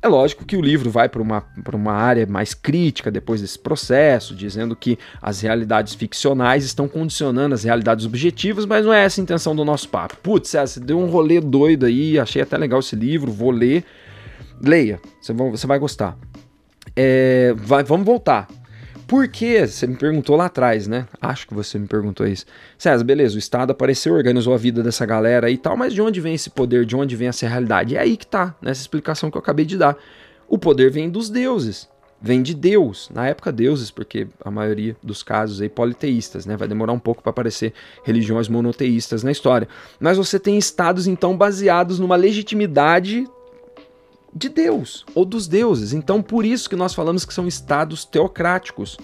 É 0.00 0.06
lógico 0.06 0.44
que 0.44 0.56
o 0.56 0.60
livro 0.60 0.90
vai 0.90 1.08
para 1.08 1.20
uma, 1.20 1.44
uma 1.72 1.92
área 1.92 2.24
mais 2.24 2.54
crítica 2.54 3.10
depois 3.10 3.40
desse 3.40 3.58
processo, 3.58 4.32
dizendo 4.32 4.76
que 4.76 4.96
as 5.20 5.40
realidades 5.40 5.94
ficcionais 5.94 6.64
estão 6.64 6.86
condicionando 6.86 7.52
as 7.52 7.64
realidades 7.64 8.06
objetivas, 8.06 8.64
mas 8.64 8.86
não 8.86 8.92
é 8.92 9.04
essa 9.04 9.20
a 9.20 9.22
intenção 9.22 9.56
do 9.56 9.64
nosso 9.64 9.88
papo. 9.88 10.16
Putz, 10.22 10.50
você 10.50 10.78
deu 10.78 11.00
um 11.00 11.06
rolê 11.06 11.40
doido 11.40 11.84
aí, 11.84 12.16
achei 12.16 12.40
até 12.40 12.56
legal 12.56 12.78
esse 12.78 12.94
livro, 12.94 13.32
vou 13.32 13.50
ler. 13.50 13.84
Leia, 14.60 15.00
você 15.20 15.32
vai, 15.32 15.50
você 15.50 15.66
vai 15.66 15.78
gostar. 15.80 16.16
É, 16.94 17.52
vai, 17.56 17.82
vamos 17.82 18.06
voltar. 18.06 18.46
Por 19.08 19.26
que? 19.26 19.66
Você 19.66 19.86
me 19.86 19.96
perguntou 19.96 20.36
lá 20.36 20.44
atrás, 20.44 20.86
né? 20.86 21.08
Acho 21.18 21.48
que 21.48 21.54
você 21.54 21.78
me 21.78 21.86
perguntou 21.86 22.26
isso. 22.26 22.44
César, 22.76 23.02
beleza, 23.02 23.36
o 23.36 23.38
Estado 23.38 23.70
apareceu, 23.70 24.12
organizou 24.12 24.52
a 24.52 24.58
vida 24.58 24.82
dessa 24.82 25.06
galera 25.06 25.50
e 25.50 25.56
tal, 25.56 25.78
mas 25.78 25.94
de 25.94 26.02
onde 26.02 26.20
vem 26.20 26.34
esse 26.34 26.50
poder? 26.50 26.84
De 26.84 26.94
onde 26.94 27.16
vem 27.16 27.26
essa 27.26 27.48
realidade? 27.48 27.96
É 27.96 28.00
aí 28.00 28.18
que 28.18 28.26
tá, 28.26 28.54
nessa 28.60 28.82
explicação 28.82 29.30
que 29.30 29.38
eu 29.38 29.40
acabei 29.40 29.64
de 29.64 29.78
dar. 29.78 29.96
O 30.46 30.58
poder 30.58 30.90
vem 30.90 31.08
dos 31.08 31.30
deuses, 31.30 31.88
vem 32.20 32.42
de 32.42 32.54
Deus. 32.54 33.08
Na 33.14 33.26
época, 33.26 33.50
deuses, 33.50 33.90
porque 33.90 34.28
a 34.44 34.50
maioria 34.50 34.94
dos 35.02 35.22
casos 35.22 35.62
aí 35.62 35.70
politeístas, 35.70 36.44
né? 36.44 36.54
Vai 36.54 36.68
demorar 36.68 36.92
um 36.92 36.98
pouco 36.98 37.22
para 37.22 37.30
aparecer 37.30 37.72
religiões 38.04 38.46
monoteístas 38.46 39.22
na 39.22 39.32
história. 39.32 39.66
Mas 39.98 40.18
você 40.18 40.38
tem 40.38 40.58
estados 40.58 41.06
então 41.06 41.34
baseados 41.34 41.98
numa 41.98 42.14
legitimidade 42.14 43.26
de 44.34 44.48
Deus 44.48 45.04
ou 45.14 45.24
dos 45.24 45.46
deuses. 45.46 45.92
Então, 45.92 46.22
por 46.22 46.44
isso 46.44 46.68
que 46.68 46.76
nós 46.76 46.94
falamos 46.94 47.24
que 47.24 47.34
são 47.34 47.46
estados 47.46 48.04
teocráticos. 48.04 48.96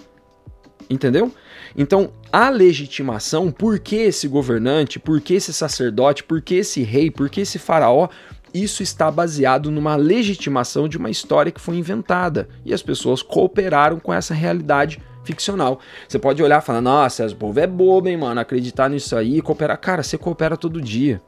Entendeu? 0.89 1.31
Então, 1.75 2.11
a 2.31 2.49
legitimação, 2.49 3.51
por 3.51 3.79
que 3.79 3.95
esse 3.95 4.27
governante, 4.27 4.99
por 4.99 5.19
que 5.19 5.33
esse 5.33 5.51
sacerdote, 5.51 6.23
por 6.23 6.41
que 6.41 6.55
esse 6.55 6.83
rei, 6.83 7.09
por 7.09 7.29
que 7.29 7.41
esse 7.41 7.57
faraó, 7.57 8.07
isso 8.53 8.83
está 8.83 9.09
baseado 9.09 9.71
numa 9.71 9.95
legitimação 9.95 10.87
de 10.87 10.97
uma 10.97 11.09
história 11.09 11.51
que 11.51 11.59
foi 11.59 11.75
inventada. 11.75 12.47
E 12.63 12.73
as 12.73 12.81
pessoas 12.81 13.21
cooperaram 13.21 13.99
com 13.99 14.13
essa 14.13 14.33
realidade 14.33 15.01
ficcional. 15.25 15.79
Você 16.07 16.19
pode 16.19 16.41
olhar 16.41 16.61
e 16.61 16.65
falar, 16.65 16.81
nossa, 16.81 17.25
o 17.25 17.35
povo 17.35 17.59
é 17.59 17.67
bobo, 17.67 18.07
hein, 18.07 18.17
mano, 18.17 18.39
acreditar 18.39 18.89
nisso 18.89 19.15
aí 19.15 19.41
cooperar. 19.41 19.77
Cara, 19.79 20.03
você 20.03 20.17
coopera 20.17 20.55
todo 20.55 20.81
dia. 20.81 21.21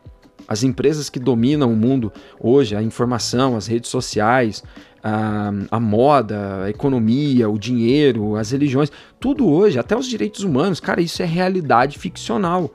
As 0.47 0.63
empresas 0.63 1.09
que 1.09 1.19
dominam 1.19 1.71
o 1.71 1.75
mundo 1.75 2.11
hoje, 2.39 2.75
a 2.75 2.81
informação, 2.81 3.55
as 3.55 3.67
redes 3.67 3.89
sociais, 3.89 4.63
a, 5.03 5.51
a, 5.69 5.79
moda, 5.79 6.63
a 6.63 6.69
economia, 6.69 7.49
o 7.49 7.57
dinheiro, 7.57 8.35
as 8.35 8.51
religiões, 8.51 8.91
tudo 9.19 9.47
hoje, 9.47 9.77
até 9.77 9.95
os 9.95 10.07
direitos 10.07 10.43
humanos, 10.43 10.79
cara, 10.79 11.01
isso 11.01 11.21
é 11.21 11.25
realidade 11.25 11.97
ficcional 11.97 12.71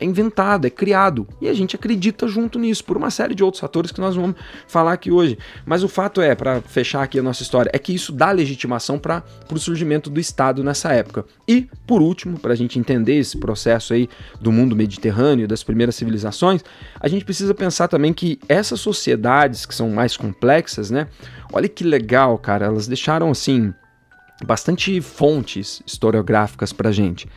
é 0.00 0.04
inventado, 0.04 0.66
é 0.66 0.70
criado. 0.70 1.28
E 1.40 1.48
a 1.48 1.52
gente 1.52 1.76
acredita 1.76 2.26
junto 2.26 2.58
nisso, 2.58 2.82
por 2.82 2.96
uma 2.96 3.10
série 3.10 3.34
de 3.34 3.44
outros 3.44 3.60
fatores 3.60 3.92
que 3.92 4.00
nós 4.00 4.16
vamos 4.16 4.34
falar 4.66 4.94
aqui 4.94 5.10
hoje. 5.10 5.38
Mas 5.66 5.84
o 5.84 5.88
fato 5.88 6.22
é, 6.22 6.34
para 6.34 6.62
fechar 6.62 7.02
aqui 7.02 7.18
a 7.18 7.22
nossa 7.22 7.42
história, 7.42 7.70
é 7.72 7.78
que 7.78 7.94
isso 7.94 8.10
dá 8.10 8.30
legitimação 8.30 8.98
para 8.98 9.22
o 9.52 9.58
surgimento 9.58 10.08
do 10.08 10.18
Estado 10.18 10.64
nessa 10.64 10.92
época. 10.92 11.26
E, 11.46 11.68
por 11.86 12.00
último, 12.00 12.38
para 12.38 12.54
a 12.54 12.56
gente 12.56 12.78
entender 12.78 13.18
esse 13.18 13.36
processo 13.38 13.92
aí 13.92 14.08
do 14.40 14.50
mundo 14.50 14.74
mediterrâneo, 14.74 15.46
das 15.46 15.62
primeiras 15.62 15.94
civilizações, 15.94 16.64
a 16.98 17.06
gente 17.06 17.24
precisa 17.24 17.54
pensar 17.54 17.86
também 17.86 18.14
que 18.14 18.40
essas 18.48 18.80
sociedades 18.80 19.66
que 19.66 19.74
são 19.74 19.90
mais 19.90 20.16
complexas, 20.16 20.90
né? 20.90 21.08
Olha 21.52 21.68
que 21.68 21.84
legal, 21.84 22.38
cara, 22.38 22.66
elas 22.66 22.86
deixaram 22.86 23.30
assim 23.30 23.74
bastante 24.44 25.00
fontes 25.00 25.82
historiográficas 25.86 26.72
para 26.72 26.90
gente. 26.90 27.28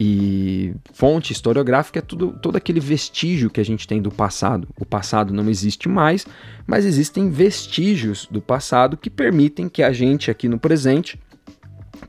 E 0.00 0.74
fonte 0.92 1.32
historiográfica 1.32 1.98
é 1.98 2.02
tudo, 2.02 2.38
todo 2.40 2.54
aquele 2.54 2.78
vestígio 2.78 3.50
que 3.50 3.60
a 3.60 3.64
gente 3.64 3.86
tem 3.86 4.00
do 4.00 4.12
passado. 4.12 4.68
O 4.78 4.84
passado 4.84 5.34
não 5.34 5.50
existe 5.50 5.88
mais, 5.88 6.24
mas 6.66 6.84
existem 6.84 7.30
vestígios 7.30 8.28
do 8.30 8.40
passado 8.40 8.96
que 8.96 9.10
permitem 9.10 9.68
que 9.68 9.82
a 9.82 9.92
gente 9.92 10.30
aqui 10.30 10.48
no 10.48 10.58
presente 10.58 11.20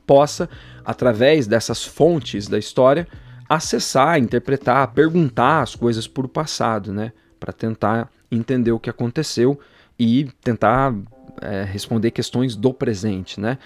possa, 0.06 0.48
através 0.84 1.48
dessas 1.48 1.84
fontes 1.84 2.46
da 2.46 2.58
história, 2.58 3.08
acessar, 3.48 4.18
interpretar, 4.20 4.92
perguntar 4.92 5.62
as 5.62 5.74
coisas 5.74 6.06
por 6.06 6.28
passado, 6.28 6.92
né? 6.92 7.12
Para 7.40 7.52
tentar 7.52 8.08
entender 8.30 8.70
o 8.70 8.78
que 8.78 8.88
aconteceu 8.88 9.58
e 9.98 10.30
tentar 10.44 10.94
é, 11.42 11.64
responder 11.64 12.12
questões 12.12 12.54
do 12.54 12.72
presente, 12.72 13.40
né? 13.40 13.58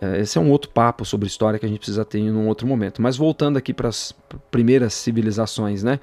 É, 0.00 0.20
esse 0.20 0.36
é 0.36 0.40
um 0.40 0.50
outro 0.50 0.70
papo 0.70 1.04
sobre 1.04 1.26
história 1.26 1.58
que 1.58 1.66
a 1.66 1.68
gente 1.68 1.78
precisa 1.78 2.04
ter 2.04 2.18
em 2.18 2.30
um 2.30 2.48
outro 2.48 2.66
momento. 2.66 3.00
Mas 3.00 3.16
voltando 3.16 3.56
aqui 3.56 3.72
para 3.72 3.88
as 3.88 4.14
primeiras 4.50 4.94
civilizações, 4.94 5.82
né? 5.82 6.00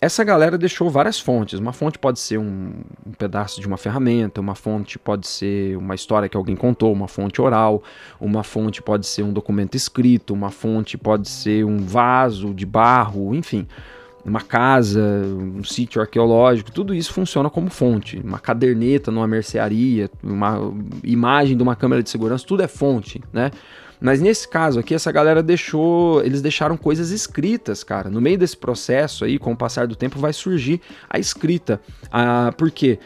Essa 0.00 0.24
galera 0.24 0.58
deixou 0.58 0.90
várias 0.90 1.20
fontes. 1.20 1.60
Uma 1.60 1.72
fonte 1.72 1.96
pode 1.96 2.18
ser 2.18 2.36
um, 2.36 2.72
um, 3.06 3.12
pedaço 3.16 3.60
de 3.60 3.68
uma 3.68 3.76
ferramenta, 3.76 4.40
uma 4.40 4.56
fonte 4.56 4.98
pode 4.98 5.28
ser 5.28 5.76
uma 5.76 5.94
história 5.94 6.28
que 6.28 6.36
alguém 6.36 6.56
contou, 6.56 6.92
uma 6.92 7.06
fonte 7.06 7.40
oral, 7.40 7.84
uma 8.20 8.42
fonte 8.42 8.82
pode 8.82 9.06
ser 9.06 9.22
um 9.22 9.32
documento 9.32 9.76
escrito, 9.76 10.34
uma 10.34 10.50
fonte 10.50 10.98
pode 10.98 11.28
ser 11.28 11.64
um 11.64 11.78
vaso 11.78 12.52
de 12.52 12.66
barro, 12.66 13.32
enfim 13.32 13.68
uma 14.24 14.40
casa, 14.40 15.00
um 15.00 15.64
sítio 15.64 16.00
arqueológico, 16.00 16.70
tudo 16.70 16.94
isso 16.94 17.12
funciona 17.12 17.50
como 17.50 17.70
fonte. 17.70 18.18
Uma 18.18 18.38
caderneta 18.38 19.10
numa 19.10 19.26
mercearia, 19.26 20.10
uma 20.22 20.72
imagem 21.02 21.56
de 21.56 21.62
uma 21.62 21.74
câmera 21.74 22.02
de 22.02 22.10
segurança, 22.10 22.44
tudo 22.46 22.62
é 22.62 22.68
fonte, 22.68 23.20
né? 23.32 23.50
Mas 24.00 24.20
nesse 24.20 24.48
caso 24.48 24.80
aqui, 24.80 24.94
essa 24.94 25.12
galera 25.12 25.42
deixou, 25.42 26.24
eles 26.24 26.42
deixaram 26.42 26.76
coisas 26.76 27.10
escritas, 27.10 27.84
cara. 27.84 28.10
No 28.10 28.20
meio 28.20 28.36
desse 28.36 28.56
processo 28.56 29.24
aí, 29.24 29.38
com 29.38 29.52
o 29.52 29.56
passar 29.56 29.86
do 29.86 29.94
tempo, 29.94 30.18
vai 30.18 30.32
surgir 30.32 30.80
a 31.08 31.20
escrita. 31.20 31.80
Ah, 32.10 32.52
por 32.56 32.68
quê? 32.72 32.98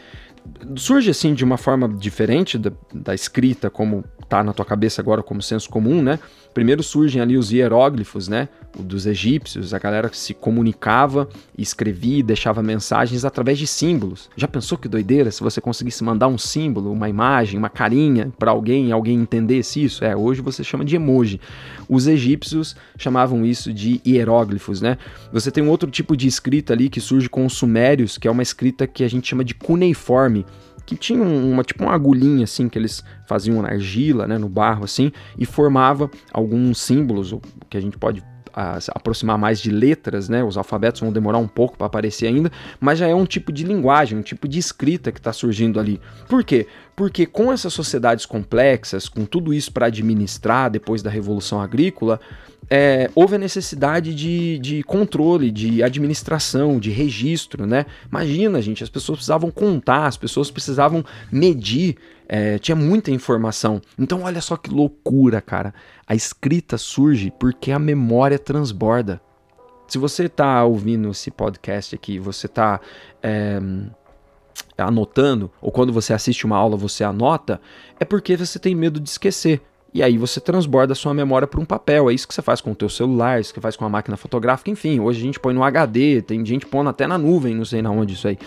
Surge 0.75 1.11
assim 1.11 1.35
de 1.35 1.43
uma 1.43 1.57
forma 1.57 1.87
diferente 1.87 2.57
da, 2.57 2.71
da 2.91 3.13
escrita, 3.13 3.69
como 3.69 4.03
tá 4.27 4.43
na 4.43 4.53
tua 4.53 4.65
cabeça 4.65 4.99
agora 4.99 5.21
como 5.21 5.39
senso 5.39 5.69
comum, 5.69 6.01
né? 6.01 6.17
Primeiro 6.51 6.81
surgem 6.81 7.21
ali 7.21 7.37
os 7.37 7.51
hieróglifos, 7.51 8.27
né? 8.27 8.49
Dos 8.79 9.05
egípcios, 9.05 9.73
a 9.73 9.79
galera 9.79 10.09
que 10.09 10.17
se 10.17 10.33
comunicava, 10.33 11.27
escrevia 11.57 12.19
e 12.19 12.23
deixava 12.23 12.61
mensagens 12.61 13.25
através 13.25 13.57
de 13.57 13.65
símbolos. 13.65 14.29
Já 14.35 14.47
pensou 14.47 14.77
que 14.77 14.87
doideira 14.87 15.31
se 15.31 15.41
você 15.41 15.59
conseguisse 15.59 16.03
mandar 16.03 16.27
um 16.27 16.37
símbolo, 16.37 16.91
uma 16.91 17.09
imagem, 17.09 17.57
uma 17.57 17.69
carinha 17.69 18.31
para 18.37 18.51
alguém, 18.51 18.91
alguém 18.91 19.19
entendesse 19.19 19.83
isso? 19.83 20.05
É, 20.05 20.15
hoje 20.15 20.41
você 20.41 20.63
chama 20.63 20.85
de 20.85 20.95
emoji. 20.95 21.41
Os 21.89 22.07
egípcios 22.07 22.75
chamavam 22.97 23.45
isso 23.45 23.73
de 23.73 24.01
hieróglifos, 24.05 24.81
né? 24.81 24.97
Você 25.31 25.49
tem 25.49 25.63
um 25.63 25.69
outro 25.69 25.89
tipo 25.89 26.15
de 26.15 26.27
escrita 26.27 26.73
ali 26.73 26.89
que 26.89 27.01
surge 27.01 27.29
com 27.29 27.45
os 27.45 27.53
sumérios, 27.53 28.17
que 28.17 28.27
é 28.27 28.31
uma 28.31 28.43
escrita 28.43 28.85
que 28.85 29.03
a 29.03 29.09
gente 29.09 29.27
chama 29.27 29.43
de 29.43 29.53
cuneiforme 29.53 30.45
que 30.87 30.95
tinha 30.95 31.21
uma 31.21 31.63
tipo 31.63 31.83
uma 31.83 31.93
agulhinha 31.93 32.45
assim 32.45 32.69
que 32.69 32.79
eles 32.79 33.03
faziam 33.27 33.61
na 33.61 33.67
argila, 33.67 34.25
né, 34.25 34.37
no 34.37 34.47
barro 34.47 34.85
assim, 34.85 35.11
e 35.37 35.45
formava 35.45 36.09
alguns 36.31 36.79
símbolos 36.79 37.35
que 37.69 37.77
a 37.77 37.81
gente 37.81 37.97
pode 37.97 38.23
a, 38.57 38.79
aproximar 38.95 39.37
mais 39.37 39.61
de 39.61 39.69
letras, 39.69 40.27
né? 40.27 40.43
Os 40.43 40.57
alfabetos 40.57 41.01
vão 41.01 41.11
demorar 41.11 41.37
um 41.37 41.47
pouco 41.47 41.77
para 41.77 41.85
aparecer 41.85 42.25
ainda, 42.25 42.51
mas 42.79 42.97
já 42.97 43.07
é 43.07 43.13
um 43.13 43.25
tipo 43.25 43.51
de 43.51 43.63
linguagem, 43.63 44.17
um 44.17 44.23
tipo 44.23 44.47
de 44.47 44.57
escrita 44.57 45.11
que 45.11 45.19
está 45.19 45.31
surgindo 45.31 45.79
ali. 45.79 46.01
Por 46.27 46.43
quê? 46.43 46.65
Porque 46.95 47.27
com 47.27 47.53
essas 47.53 47.71
sociedades 47.71 48.25
complexas, 48.25 49.07
com 49.07 49.25
tudo 49.25 49.53
isso 49.53 49.71
para 49.71 49.85
administrar 49.85 50.71
depois 50.71 51.03
da 51.03 51.09
Revolução 51.11 51.61
Agrícola, 51.61 52.19
é, 52.67 53.11
houve 53.13 53.35
a 53.35 53.37
necessidade 53.37 54.15
de, 54.15 54.57
de 54.57 54.81
controle, 54.83 55.51
de 55.51 55.83
administração, 55.83 56.79
de 56.79 56.89
registro, 56.89 57.67
né? 57.67 57.85
Imagina, 58.11 58.59
gente, 58.59 58.83
as 58.83 58.89
pessoas 58.89 59.19
precisavam 59.19 59.51
contar, 59.51 60.07
as 60.07 60.17
pessoas 60.17 60.49
precisavam 60.49 61.05
medir, 61.31 61.95
é, 62.27 62.59
tinha 62.59 62.75
muita 62.75 63.11
informação. 63.11 63.81
Então, 63.97 64.23
olha 64.23 64.41
só 64.41 64.57
que 64.57 64.69
loucura, 64.69 65.41
cara. 65.41 65.73
A 66.05 66.13
escrita 66.13 66.77
surge 66.77 67.31
porque 67.39 67.71
a 67.71 67.79
memória 67.79 68.37
transborda. 68.37 69.21
Se 69.87 69.97
você 69.97 70.25
está 70.25 70.63
ouvindo 70.65 71.09
esse 71.09 71.31
podcast 71.31 71.95
aqui, 71.95 72.19
você 72.19 72.47
está 72.47 72.81
é, 73.23 73.59
anotando, 74.77 75.49
ou 75.61 75.71
quando 75.71 75.93
você 75.93 76.13
assiste 76.13 76.45
uma 76.45 76.57
aula 76.57 76.75
você 76.75 77.03
anota, 77.03 77.61
é 77.99 78.03
porque 78.03 78.35
você 78.35 78.59
tem 78.59 78.75
medo 78.75 78.99
de 78.99 79.09
esquecer. 79.09 79.61
E 79.97 80.03
aí 80.03 80.15
você 80.15 80.39
transborda 80.39 80.93
a 80.93 80.95
sua 80.95 81.11
memória 81.11 81.47
para 81.47 81.59
um 81.59 81.65
papel. 81.65 82.07
É 82.07 82.13
isso 82.13 82.27
que 82.27 82.33
você 82.35 82.43
faz 82.43 82.61
com 82.61 82.71
o 82.71 82.75
teu 82.75 82.87
celular, 82.87 83.41
isso 83.41 83.51
que 83.51 83.59
faz 83.59 83.75
com 83.75 83.83
a 83.83 83.89
máquina 83.89 84.15
fotográfica, 84.15 84.69
enfim. 84.69 84.99
Hoje 84.99 85.17
a 85.17 85.23
gente 85.23 85.39
põe 85.39 85.55
no 85.55 85.63
HD, 85.63 86.21
tem 86.21 86.45
gente 86.45 86.67
pondo 86.67 86.87
até 86.87 87.07
na 87.07 87.17
nuvem, 87.17 87.55
não 87.55 87.65
sei 87.65 87.81
na 87.81 87.89
onde 87.89 88.13
isso 88.13 88.27
aí. 88.27 88.37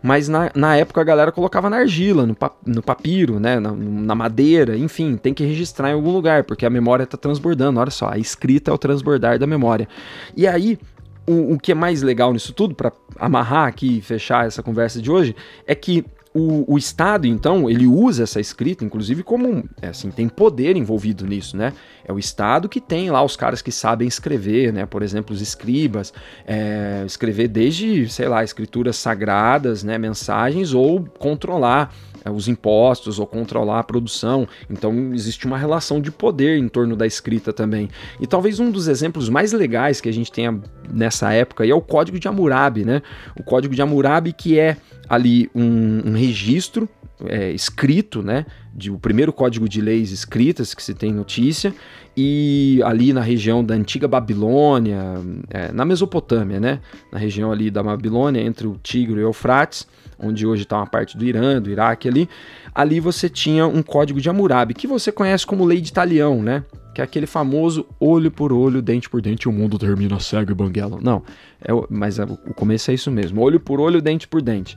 Mas 0.00 0.28
na, 0.28 0.52
na 0.54 0.76
época 0.76 1.00
a 1.00 1.04
galera 1.04 1.32
colocava 1.32 1.68
na 1.68 1.78
argila, 1.78 2.24
no, 2.24 2.36
pa, 2.36 2.52
no 2.64 2.80
papiro, 2.80 3.40
né, 3.40 3.58
na, 3.58 3.72
na, 3.72 4.14
madeira, 4.14 4.78
enfim, 4.78 5.16
tem 5.16 5.34
que 5.34 5.42
registrar 5.42 5.90
em 5.90 5.94
algum 5.94 6.12
lugar, 6.12 6.44
porque 6.44 6.64
a 6.64 6.70
memória 6.70 7.02
está 7.02 7.18
transbordando. 7.18 7.80
Olha 7.80 7.90
só, 7.90 8.10
a 8.10 8.16
escrita 8.16 8.70
é 8.70 8.74
o 8.74 8.78
transbordar 8.78 9.36
da 9.36 9.48
memória. 9.48 9.88
E 10.36 10.46
aí 10.46 10.78
o, 11.26 11.54
o, 11.54 11.58
que 11.58 11.72
é 11.72 11.74
mais 11.74 12.02
legal 12.02 12.32
nisso 12.32 12.52
tudo, 12.52 12.72
para 12.72 12.92
amarrar 13.18 13.66
aqui 13.66 13.98
e 13.98 14.00
fechar 14.00 14.46
essa 14.46 14.62
conversa 14.62 15.02
de 15.02 15.10
hoje, 15.10 15.34
é 15.66 15.74
que 15.74 16.04
o, 16.32 16.74
o, 16.74 16.78
Estado, 16.78 17.26
então, 17.26 17.68
ele 17.68 17.86
usa 17.86 18.22
essa 18.22 18.38
escrita, 18.40 18.84
inclusive, 18.84 19.22
como 19.22 19.64
é, 19.82 19.88
assim, 19.88 20.10
tem 20.12 20.28
poder 20.28 20.76
envolvido 20.76 21.26
nisso, 21.26 21.56
né? 21.56 21.72
É 22.04 22.12
o 22.12 22.18
Estado 22.20 22.68
que 22.68 22.80
tem 22.80 23.10
lá 23.10 23.22
os 23.22 23.34
caras 23.34 23.60
que 23.60 23.72
sabem 23.72 24.06
escrever, 24.06 24.72
né? 24.72 24.86
Por 24.86 25.02
exemplo, 25.02 25.34
os 25.34 25.42
escribas, 25.42 26.12
é, 26.46 27.02
escrever 27.04 27.48
desde, 27.48 28.08
sei 28.08 28.28
lá, 28.28 28.44
escrituras 28.44 28.96
sagradas, 28.96 29.82
né? 29.82 29.98
Mensagens 29.98 30.72
ou 30.72 31.04
controlar 31.18 31.92
é, 32.24 32.30
os 32.30 32.48
impostos 32.48 33.18
ou 33.18 33.26
controlar 33.26 33.80
a 33.80 33.84
produção. 33.84 34.46
Então 34.68 35.12
existe 35.12 35.46
uma 35.46 35.58
relação 35.58 36.00
de 36.00 36.10
poder 36.10 36.58
em 36.58 36.68
torno 36.68 36.94
da 36.94 37.06
escrita 37.06 37.52
também. 37.52 37.88
E 38.20 38.26
talvez 38.26 38.60
um 38.60 38.70
dos 38.70 38.88
exemplos 38.88 39.28
mais 39.28 39.52
legais 39.52 40.00
que 40.00 40.08
a 40.08 40.12
gente 40.12 40.30
tenha 40.30 40.60
nessa 40.92 41.32
época 41.32 41.66
é 41.66 41.74
o 41.74 41.80
Código 41.80 42.18
de 42.20 42.28
Hammurabi, 42.28 42.84
né? 42.84 43.02
O 43.36 43.42
Código 43.42 43.74
de 43.74 43.82
Hammurabi 43.82 44.32
que 44.32 44.58
é 44.58 44.76
ali 45.10 45.50
um, 45.52 46.10
um 46.10 46.12
registro 46.12 46.88
é, 47.26 47.50
escrito, 47.50 48.22
né, 48.22 48.46
de 48.72 48.90
o 48.90 48.98
primeiro 48.98 49.32
código 49.32 49.68
de 49.68 49.80
leis 49.80 50.12
escritas 50.12 50.72
que 50.72 50.82
se 50.82 50.94
tem 50.94 51.12
notícia, 51.12 51.74
e 52.16 52.80
ali 52.84 53.12
na 53.12 53.20
região 53.20 53.62
da 53.62 53.74
antiga 53.74 54.06
Babilônia, 54.06 55.02
é, 55.50 55.72
na 55.72 55.84
Mesopotâmia, 55.84 56.60
né, 56.60 56.80
na 57.12 57.18
região 57.18 57.50
ali 57.50 57.70
da 57.70 57.82
Babilônia, 57.82 58.40
entre 58.40 58.68
o 58.68 58.78
Tigre 58.80 59.20
e 59.20 59.24
o 59.24 59.28
Eufrates, 59.28 59.86
onde 60.18 60.46
hoje 60.46 60.62
está 60.62 60.76
uma 60.76 60.86
parte 60.86 61.16
do 61.16 61.24
Irã, 61.24 61.60
do 61.60 61.70
Iraque 61.70 62.08
ali, 62.08 62.28
ali 62.72 63.00
você 63.00 63.28
tinha 63.28 63.66
um 63.66 63.82
código 63.82 64.20
de 64.20 64.30
Hammurabi, 64.30 64.74
que 64.74 64.86
você 64.86 65.10
conhece 65.10 65.44
como 65.44 65.64
lei 65.64 65.80
de 65.80 65.92
Talião, 65.92 66.42
né, 66.42 66.64
que 66.94 67.00
é 67.00 67.04
aquele 67.04 67.26
famoso 67.26 67.86
olho 67.98 68.30
por 68.30 68.52
olho, 68.52 68.80
dente 68.80 69.10
por 69.10 69.20
dente, 69.20 69.48
o 69.48 69.52
mundo 69.52 69.78
termina 69.78 70.20
cego 70.20 70.52
e 70.52 70.54
banguela. 70.54 70.98
Não, 71.00 71.22
é, 71.60 71.70
mas 71.88 72.18
é, 72.18 72.24
o 72.24 72.54
começo 72.54 72.90
é 72.90 72.94
isso 72.94 73.10
mesmo, 73.10 73.40
olho 73.40 73.60
por 73.60 73.80
olho, 73.80 74.00
dente 74.00 74.26
por 74.28 74.40
dente. 74.40 74.76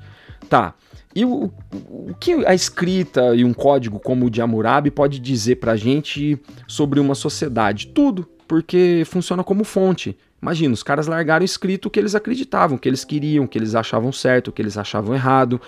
Tá. 0.50 0.74
E 1.16 1.24
o, 1.26 1.52
o 1.72 2.14
que 2.20 2.46
a 2.46 2.56
escrita 2.56 3.36
e 3.36 3.44
um 3.44 3.54
código 3.54 4.00
como 4.00 4.26
o 4.26 4.30
de 4.30 4.42
Hammurabi 4.42 4.90
pode 4.90 5.20
dizer 5.20 5.58
pra 5.58 5.76
gente 5.76 6.40
sobre 6.68 7.00
uma 7.00 7.14
sociedade? 7.14 7.88
Tudo, 7.88 8.28
porque 8.48 9.04
funciona 9.06 9.44
como 9.44 9.64
fonte. 9.64 10.18
Imagina, 10.42 10.74
os 10.74 10.84
caras 10.84 11.08
largaram 11.08 11.46
escrito 11.46 11.86
o 11.86 11.90
que 11.90 12.00
eles 12.00 12.16
acreditavam, 12.16 12.76
o 12.76 12.80
que 12.80 12.90
eles 12.90 13.06
queriam, 13.06 13.46
o 13.46 13.48
que 13.48 13.58
eles 13.58 13.76
achavam 13.76 14.12
certo, 14.12 14.50
o 14.50 14.52
que 14.52 14.62
eles 14.62 14.78
achavam 14.78 15.16
errado, 15.16 15.62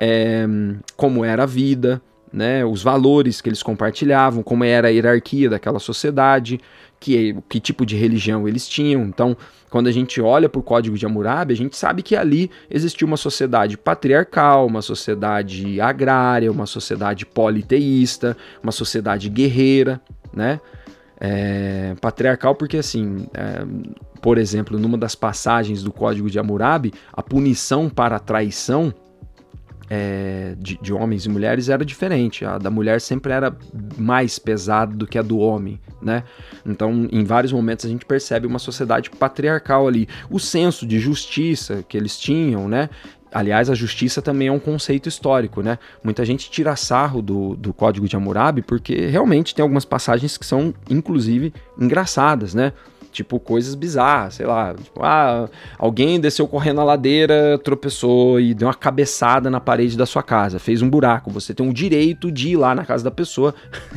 é, 0.00 0.44
como 0.96 1.24
era 1.24 1.44
a 1.44 1.46
vida, 1.46 2.02
né, 2.32 2.64
os 2.64 2.82
valores 2.82 3.40
que 3.40 3.48
eles 3.48 3.62
compartilhavam, 3.62 4.42
como 4.42 4.64
era 4.64 4.88
a 4.88 4.90
hierarquia 4.90 5.48
daquela 5.48 5.78
sociedade, 5.78 6.60
que, 6.98 7.36
que 7.48 7.60
tipo 7.60 7.84
de 7.84 7.96
religião 7.96 8.48
eles 8.48 8.68
tinham. 8.68 9.02
Então, 9.02 9.36
quando 9.70 9.88
a 9.88 9.92
gente 9.92 10.20
olha 10.20 10.48
para 10.48 10.58
o 10.58 10.62
Código 10.62 10.96
de 10.96 11.04
Hammurabi, 11.04 11.52
a 11.52 11.56
gente 11.56 11.76
sabe 11.76 12.02
que 12.02 12.16
ali 12.16 12.50
existia 12.70 13.06
uma 13.06 13.16
sociedade 13.16 13.76
patriarcal, 13.76 14.66
uma 14.66 14.82
sociedade 14.82 15.80
agrária, 15.80 16.50
uma 16.50 16.66
sociedade 16.66 17.26
politeísta, 17.26 18.36
uma 18.62 18.72
sociedade 18.72 19.28
guerreira, 19.28 20.00
né? 20.32 20.60
É, 21.18 21.94
patriarcal 21.98 22.54
porque 22.54 22.76
assim, 22.76 23.26
é, 23.32 23.64
por 24.20 24.36
exemplo, 24.36 24.78
numa 24.78 24.98
das 24.98 25.14
passagens 25.14 25.82
do 25.82 25.90
Código 25.90 26.28
de 26.28 26.38
Hammurabi, 26.38 26.92
a 27.12 27.22
punição 27.22 27.88
para 27.88 28.16
a 28.16 28.18
traição 28.20 28.92
é, 29.88 30.54
de, 30.58 30.78
de, 30.80 30.92
homens 30.92 31.24
e 31.26 31.28
mulheres 31.28 31.68
era 31.68 31.84
diferente. 31.84 32.44
A 32.44 32.58
da 32.58 32.70
mulher 32.70 33.00
sempre 33.00 33.32
era 33.32 33.56
mais 33.96 34.38
pesada 34.38 34.94
do 34.94 35.06
que 35.06 35.18
a 35.18 35.22
do 35.22 35.38
homem, 35.38 35.80
né? 36.02 36.24
Então, 36.64 37.08
em 37.10 37.24
vários 37.24 37.52
momentos 37.52 37.84
a 37.84 37.88
gente 37.88 38.04
percebe 38.04 38.46
uma 38.46 38.58
sociedade 38.58 39.10
patriarcal 39.10 39.86
ali. 39.86 40.08
O 40.30 40.38
senso 40.38 40.86
de 40.86 40.98
justiça 40.98 41.84
que 41.88 41.96
eles 41.96 42.18
tinham, 42.18 42.68
né? 42.68 42.90
Aliás, 43.32 43.68
a 43.68 43.74
justiça 43.74 44.22
também 44.22 44.48
é 44.48 44.52
um 44.52 44.58
conceito 44.58 45.08
histórico, 45.08 45.60
né? 45.60 45.78
Muita 46.02 46.24
gente 46.24 46.50
tira 46.50 46.74
sarro 46.74 47.20
do, 47.20 47.54
do 47.56 47.72
Código 47.72 48.08
de 48.08 48.16
Hammurabi 48.16 48.62
porque 48.62 49.06
realmente 49.06 49.54
tem 49.54 49.62
algumas 49.62 49.84
passagens 49.84 50.36
que 50.36 50.46
são, 50.46 50.72
inclusive, 50.88 51.52
engraçadas, 51.78 52.54
né? 52.54 52.72
Tipo, 53.16 53.40
coisas 53.40 53.74
bizarras, 53.74 54.34
sei 54.34 54.44
lá. 54.44 54.74
Tipo, 54.74 55.00
ah, 55.02 55.48
alguém 55.78 56.20
desceu 56.20 56.46
correndo 56.46 56.82
a 56.82 56.84
ladeira, 56.84 57.58
tropeçou 57.64 58.38
e 58.38 58.52
deu 58.52 58.68
uma 58.68 58.74
cabeçada 58.74 59.48
na 59.48 59.58
parede 59.58 59.96
da 59.96 60.04
sua 60.04 60.22
casa, 60.22 60.58
fez 60.58 60.82
um 60.82 60.90
buraco. 60.90 61.30
Você 61.30 61.54
tem 61.54 61.66
o 61.66 61.72
direito 61.72 62.30
de 62.30 62.50
ir 62.50 62.56
lá 62.56 62.74
na 62.74 62.84
casa 62.84 63.02
da 63.02 63.10
pessoa, 63.10 63.54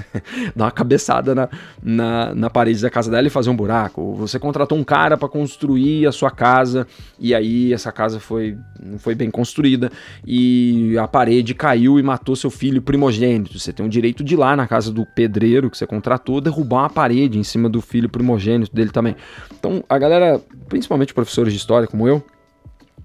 dar 0.56 0.64
uma 0.64 0.72
cabeçada 0.72 1.36
na, 1.36 1.50
na, 1.84 2.34
na, 2.34 2.50
parede 2.50 2.82
da 2.82 2.90
casa 2.90 3.12
dela 3.12 3.28
e 3.28 3.30
fazer 3.30 3.50
um 3.50 3.56
buraco. 3.58 4.16
Você 4.16 4.40
contratou 4.40 4.78
um 4.78 4.86
cara 4.86 5.18
para 5.18 5.28
construir 5.28 6.08
a 6.08 6.14
sua 6.14 6.32
casa 6.32 6.88
e 7.20 7.36
aí 7.36 7.74
essa 7.74 7.92
casa 7.92 8.22
foi, 8.22 8.58
não 8.82 9.00
foi 9.00 9.16
bem 9.16 9.30
construída 9.30 9.92
e 10.26 10.98
a 10.98 11.10
parede 11.10 11.54
caiu 11.54 12.00
e 12.00 12.04
matou 12.04 12.38
seu 12.38 12.50
filho 12.50 12.82
primogênito. 12.82 13.60
Você 13.60 13.74
tem 13.74 13.86
o 13.86 13.90
direito 13.90 14.24
de 14.24 14.36
ir 14.36 14.38
lá 14.38 14.56
na 14.56 14.66
casa 14.66 14.94
do 14.94 15.06
pedreiro 15.06 15.70
que 15.70 15.78
você 15.78 15.86
contratou, 15.86 16.40
derrubar 16.40 16.84
uma 16.84 16.90
parede 16.90 17.38
em 17.38 17.44
cima 17.44 17.68
do 17.68 17.82
filho 17.82 18.08
primogênito 18.08 18.74
dele 18.74 18.92
também 18.92 19.09
também. 19.14 19.26
Então, 19.58 19.84
a 19.88 19.98
galera, 19.98 20.42
principalmente 20.68 21.14
professores 21.14 21.54
de 21.54 21.60
história 21.60 21.88
como 21.88 22.08
eu, 22.08 22.24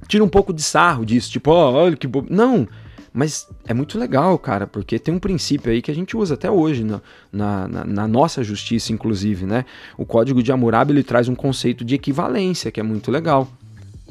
tira 0.07 0.23
um 0.23 0.29
pouco 0.29 0.53
de 0.53 0.63
sarro 0.63 1.05
disso, 1.05 1.31
tipo, 1.31 1.51
ó, 1.51 1.71
oh, 1.71 1.75
olha 1.75 1.97
que 1.97 2.07
bobo. 2.07 2.29
Não, 2.31 2.69
mas 3.13 3.49
é 3.67 3.73
muito 3.73 3.99
legal, 3.99 4.39
cara, 4.39 4.67
porque 4.67 4.99
tem 4.99 5.15
um 5.15 5.19
princípio 5.19 5.71
aí 5.71 5.81
que 5.81 5.91
a 5.91 5.95
gente 5.95 6.17
usa 6.17 6.35
até 6.35 6.51
hoje 6.51 6.85
na, 6.85 7.01
na, 7.31 7.85
na, 7.85 8.09
nossa 8.09 8.43
justiça, 8.43 8.93
inclusive, 8.93 9.47
né? 9.47 9.65
O 9.97 10.05
Código 10.05 10.43
de 10.43 10.51
Hammurabi 10.51 10.93
ele 10.93 11.03
traz 11.03 11.29
um 11.29 11.35
conceito 11.35 11.85
de 11.85 11.95
equivalência 11.95 12.71
que 12.71 12.81
é 12.81 12.83
muito 12.83 13.11
legal. 13.11 13.49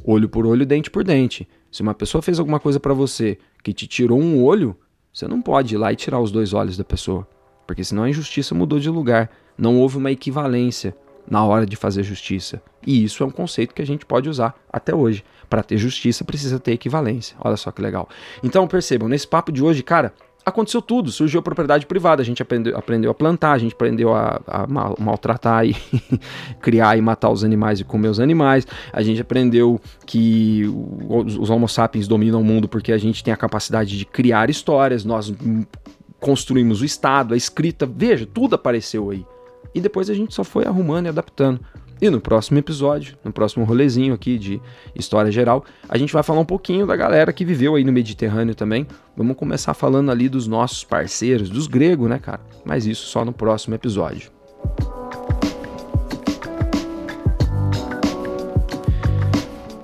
Olho 0.05 0.27
por 0.29 0.45
olho, 0.45 0.65
dente 0.65 0.89
por 0.89 1.03
dente. 1.03 1.47
Se 1.71 1.81
uma 1.81 1.93
pessoa 1.93 2.21
fez 2.21 2.39
alguma 2.39 2.59
coisa 2.59 2.79
para 2.79 2.93
você 2.93 3.37
que 3.63 3.73
te 3.73 3.87
tirou 3.87 4.19
um 4.19 4.43
olho, 4.43 4.75
você 5.13 5.27
não 5.27 5.41
pode 5.41 5.75
ir 5.75 5.77
lá 5.77 5.91
e 5.91 5.95
tirar 5.95 6.19
os 6.19 6.31
dois 6.31 6.53
olhos 6.53 6.77
da 6.77 6.83
pessoa, 6.83 7.27
porque 7.67 7.83
senão 7.83 8.03
a 8.03 8.09
injustiça 8.09 8.55
mudou 8.55 8.79
de 8.79 8.89
lugar. 8.89 9.29
Não 9.57 9.77
houve 9.79 9.97
uma 9.97 10.11
equivalência 10.11 10.95
na 11.29 11.43
hora 11.43 11.65
de 11.65 11.75
fazer 11.75 12.03
justiça. 12.03 12.61
E 12.85 13.03
isso 13.03 13.23
é 13.23 13.25
um 13.25 13.31
conceito 13.31 13.73
que 13.73 13.81
a 13.81 13.85
gente 13.85 14.05
pode 14.05 14.29
usar 14.29 14.55
até 14.71 14.93
hoje. 14.93 15.23
Para 15.49 15.63
ter 15.63 15.77
justiça 15.77 16.23
precisa 16.23 16.59
ter 16.59 16.71
equivalência. 16.71 17.35
Olha 17.39 17.57
só 17.57 17.71
que 17.71 17.81
legal. 17.81 18.09
Então 18.43 18.67
percebam, 18.67 19.07
nesse 19.07 19.27
papo 19.27 19.51
de 19.51 19.63
hoje, 19.63 19.83
cara, 19.83 20.13
aconteceu 20.45 20.81
tudo. 20.81 21.11
Surgiu 21.11 21.39
a 21.39 21.43
propriedade 21.43 21.85
privada, 21.85 22.21
a 22.21 22.25
gente 22.25 22.41
aprendeu, 22.41 22.77
aprendeu 22.77 23.11
a 23.11 23.13
plantar, 23.13 23.53
a 23.53 23.57
gente 23.57 23.73
aprendeu 23.73 24.13
a, 24.13 24.41
a 24.47 24.67
mal, 24.67 24.95
maltratar 24.99 25.65
e 25.65 25.75
criar 26.61 26.97
e 26.97 27.01
matar 27.01 27.29
os 27.29 27.43
animais 27.43 27.79
e 27.79 27.83
comer 27.83 28.09
os 28.09 28.19
animais. 28.19 28.67
A 28.91 29.01
gente 29.01 29.21
aprendeu 29.21 29.79
que 30.05 30.63
os, 31.07 31.37
os 31.37 31.49
Homo 31.49 31.67
sapiens 31.67 32.07
dominam 32.07 32.41
o 32.41 32.43
mundo 32.43 32.67
porque 32.67 32.91
a 32.91 32.97
gente 32.97 33.23
tem 33.23 33.33
a 33.33 33.37
capacidade 33.37 33.97
de 33.97 34.05
criar 34.05 34.49
histórias. 34.49 35.05
Nós 35.05 35.33
construímos 36.19 36.81
o 36.81 36.85
Estado, 36.85 37.33
a 37.33 37.37
escrita. 37.37 37.85
Veja, 37.85 38.25
tudo 38.25 38.55
apareceu 38.55 39.09
aí 39.11 39.25
e 39.73 39.81
depois 39.81 40.09
a 40.09 40.13
gente 40.13 40.33
só 40.33 40.43
foi 40.43 40.65
arrumando 40.65 41.05
e 41.05 41.09
adaptando. 41.09 41.59
E 42.01 42.09
no 42.09 42.19
próximo 42.19 42.59
episódio, 42.59 43.15
no 43.23 43.31
próximo 43.31 43.63
rolezinho 43.63 44.13
aqui 44.13 44.37
de 44.37 44.61
história 44.93 45.31
geral, 45.31 45.63
a 45.87 45.97
gente 45.97 46.11
vai 46.11 46.21
falar 46.21 46.41
um 46.41 46.45
pouquinho 46.45 46.85
da 46.85 46.95
galera 46.95 47.31
que 47.31 47.45
viveu 47.45 47.75
aí 47.75 47.83
no 47.83 47.93
Mediterrâneo 47.93 48.53
também. 48.53 48.85
Vamos 49.15 49.37
começar 49.37 49.73
falando 49.73 50.11
ali 50.11 50.27
dos 50.27 50.45
nossos 50.45 50.83
parceiros, 50.83 51.49
dos 51.49 51.65
gregos, 51.65 52.09
né, 52.09 52.19
cara? 52.19 52.41
Mas 52.65 52.85
isso 52.85 53.05
só 53.05 53.23
no 53.23 53.31
próximo 53.31 53.75
episódio. 53.75 54.31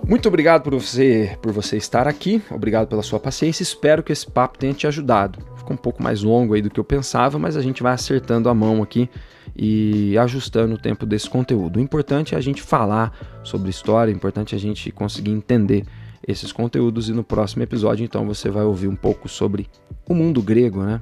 Muito 0.06 0.28
obrigado 0.28 0.64
por 0.64 0.74
você, 0.74 1.38
por 1.40 1.54
você 1.54 1.78
estar 1.78 2.08
aqui, 2.08 2.42
obrigado 2.50 2.88
pela 2.88 3.04
sua 3.04 3.20
paciência. 3.20 3.62
Espero 3.62 4.02
que 4.02 4.12
esse 4.12 4.30
papo 4.30 4.58
tenha 4.58 4.74
te 4.74 4.88
ajudado. 4.88 5.38
Ficou 5.60 5.74
um 5.74 5.78
pouco 5.78 6.02
mais 6.02 6.24
longo 6.24 6.54
aí 6.54 6.62
do 6.62 6.70
que 6.70 6.80
eu 6.80 6.84
pensava, 6.84 7.38
mas 7.38 7.56
a 7.56 7.62
gente 7.62 7.84
vai 7.84 7.94
acertando 7.94 8.50
a 8.50 8.54
mão 8.54 8.82
aqui 8.82 9.10
e 9.56 10.18
ajustando 10.18 10.76
o 10.76 10.78
tempo 10.78 11.06
desse 11.06 11.30
conteúdo. 11.30 11.78
O 11.78 11.82
importante 11.82 12.34
é 12.34 12.38
a 12.38 12.42
gente 12.42 12.62
falar 12.62 13.14
sobre 13.44 13.70
história, 13.70 14.12
o 14.14 14.16
importante 14.16 14.56
é 14.56 14.58
a 14.58 14.60
gente 14.60 14.92
conseguir 14.92 15.32
entender 15.32 15.86
esses 16.28 16.52
conteúdos 16.52 17.10
e 17.10 17.14
no 17.14 17.24
próximo 17.24 17.64
episódio 17.64 18.04
então 18.04 18.26
você 18.26 18.50
vai 18.50 18.64
ouvir 18.64 18.88
um 18.88 18.96
pouco 18.96 19.28
sobre 19.28 19.68
o 20.08 20.14
mundo 20.14 20.42
grego, 20.42 20.84
né? 20.84 21.02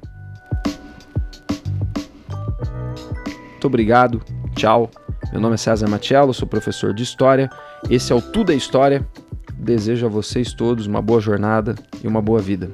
Muito 3.51 3.65
obrigado, 3.65 4.21
tchau. 4.55 4.89
Meu 5.31 5.41
nome 5.41 5.55
é 5.55 5.57
César 5.57 5.87
Matiello, 5.87 6.33
sou 6.33 6.47
professor 6.47 6.93
de 6.93 7.03
História. 7.03 7.49
Esse 7.89 8.13
é 8.13 8.15
o 8.15 8.21
Tudo 8.21 8.51
é 8.51 8.55
História. 8.55 9.07
Desejo 9.57 10.05
a 10.05 10.09
vocês 10.09 10.53
todos 10.53 10.85
uma 10.85 11.01
boa 11.01 11.19
jornada 11.19 11.75
e 12.03 12.07
uma 12.07 12.21
boa 12.21 12.39
vida. 12.39 12.71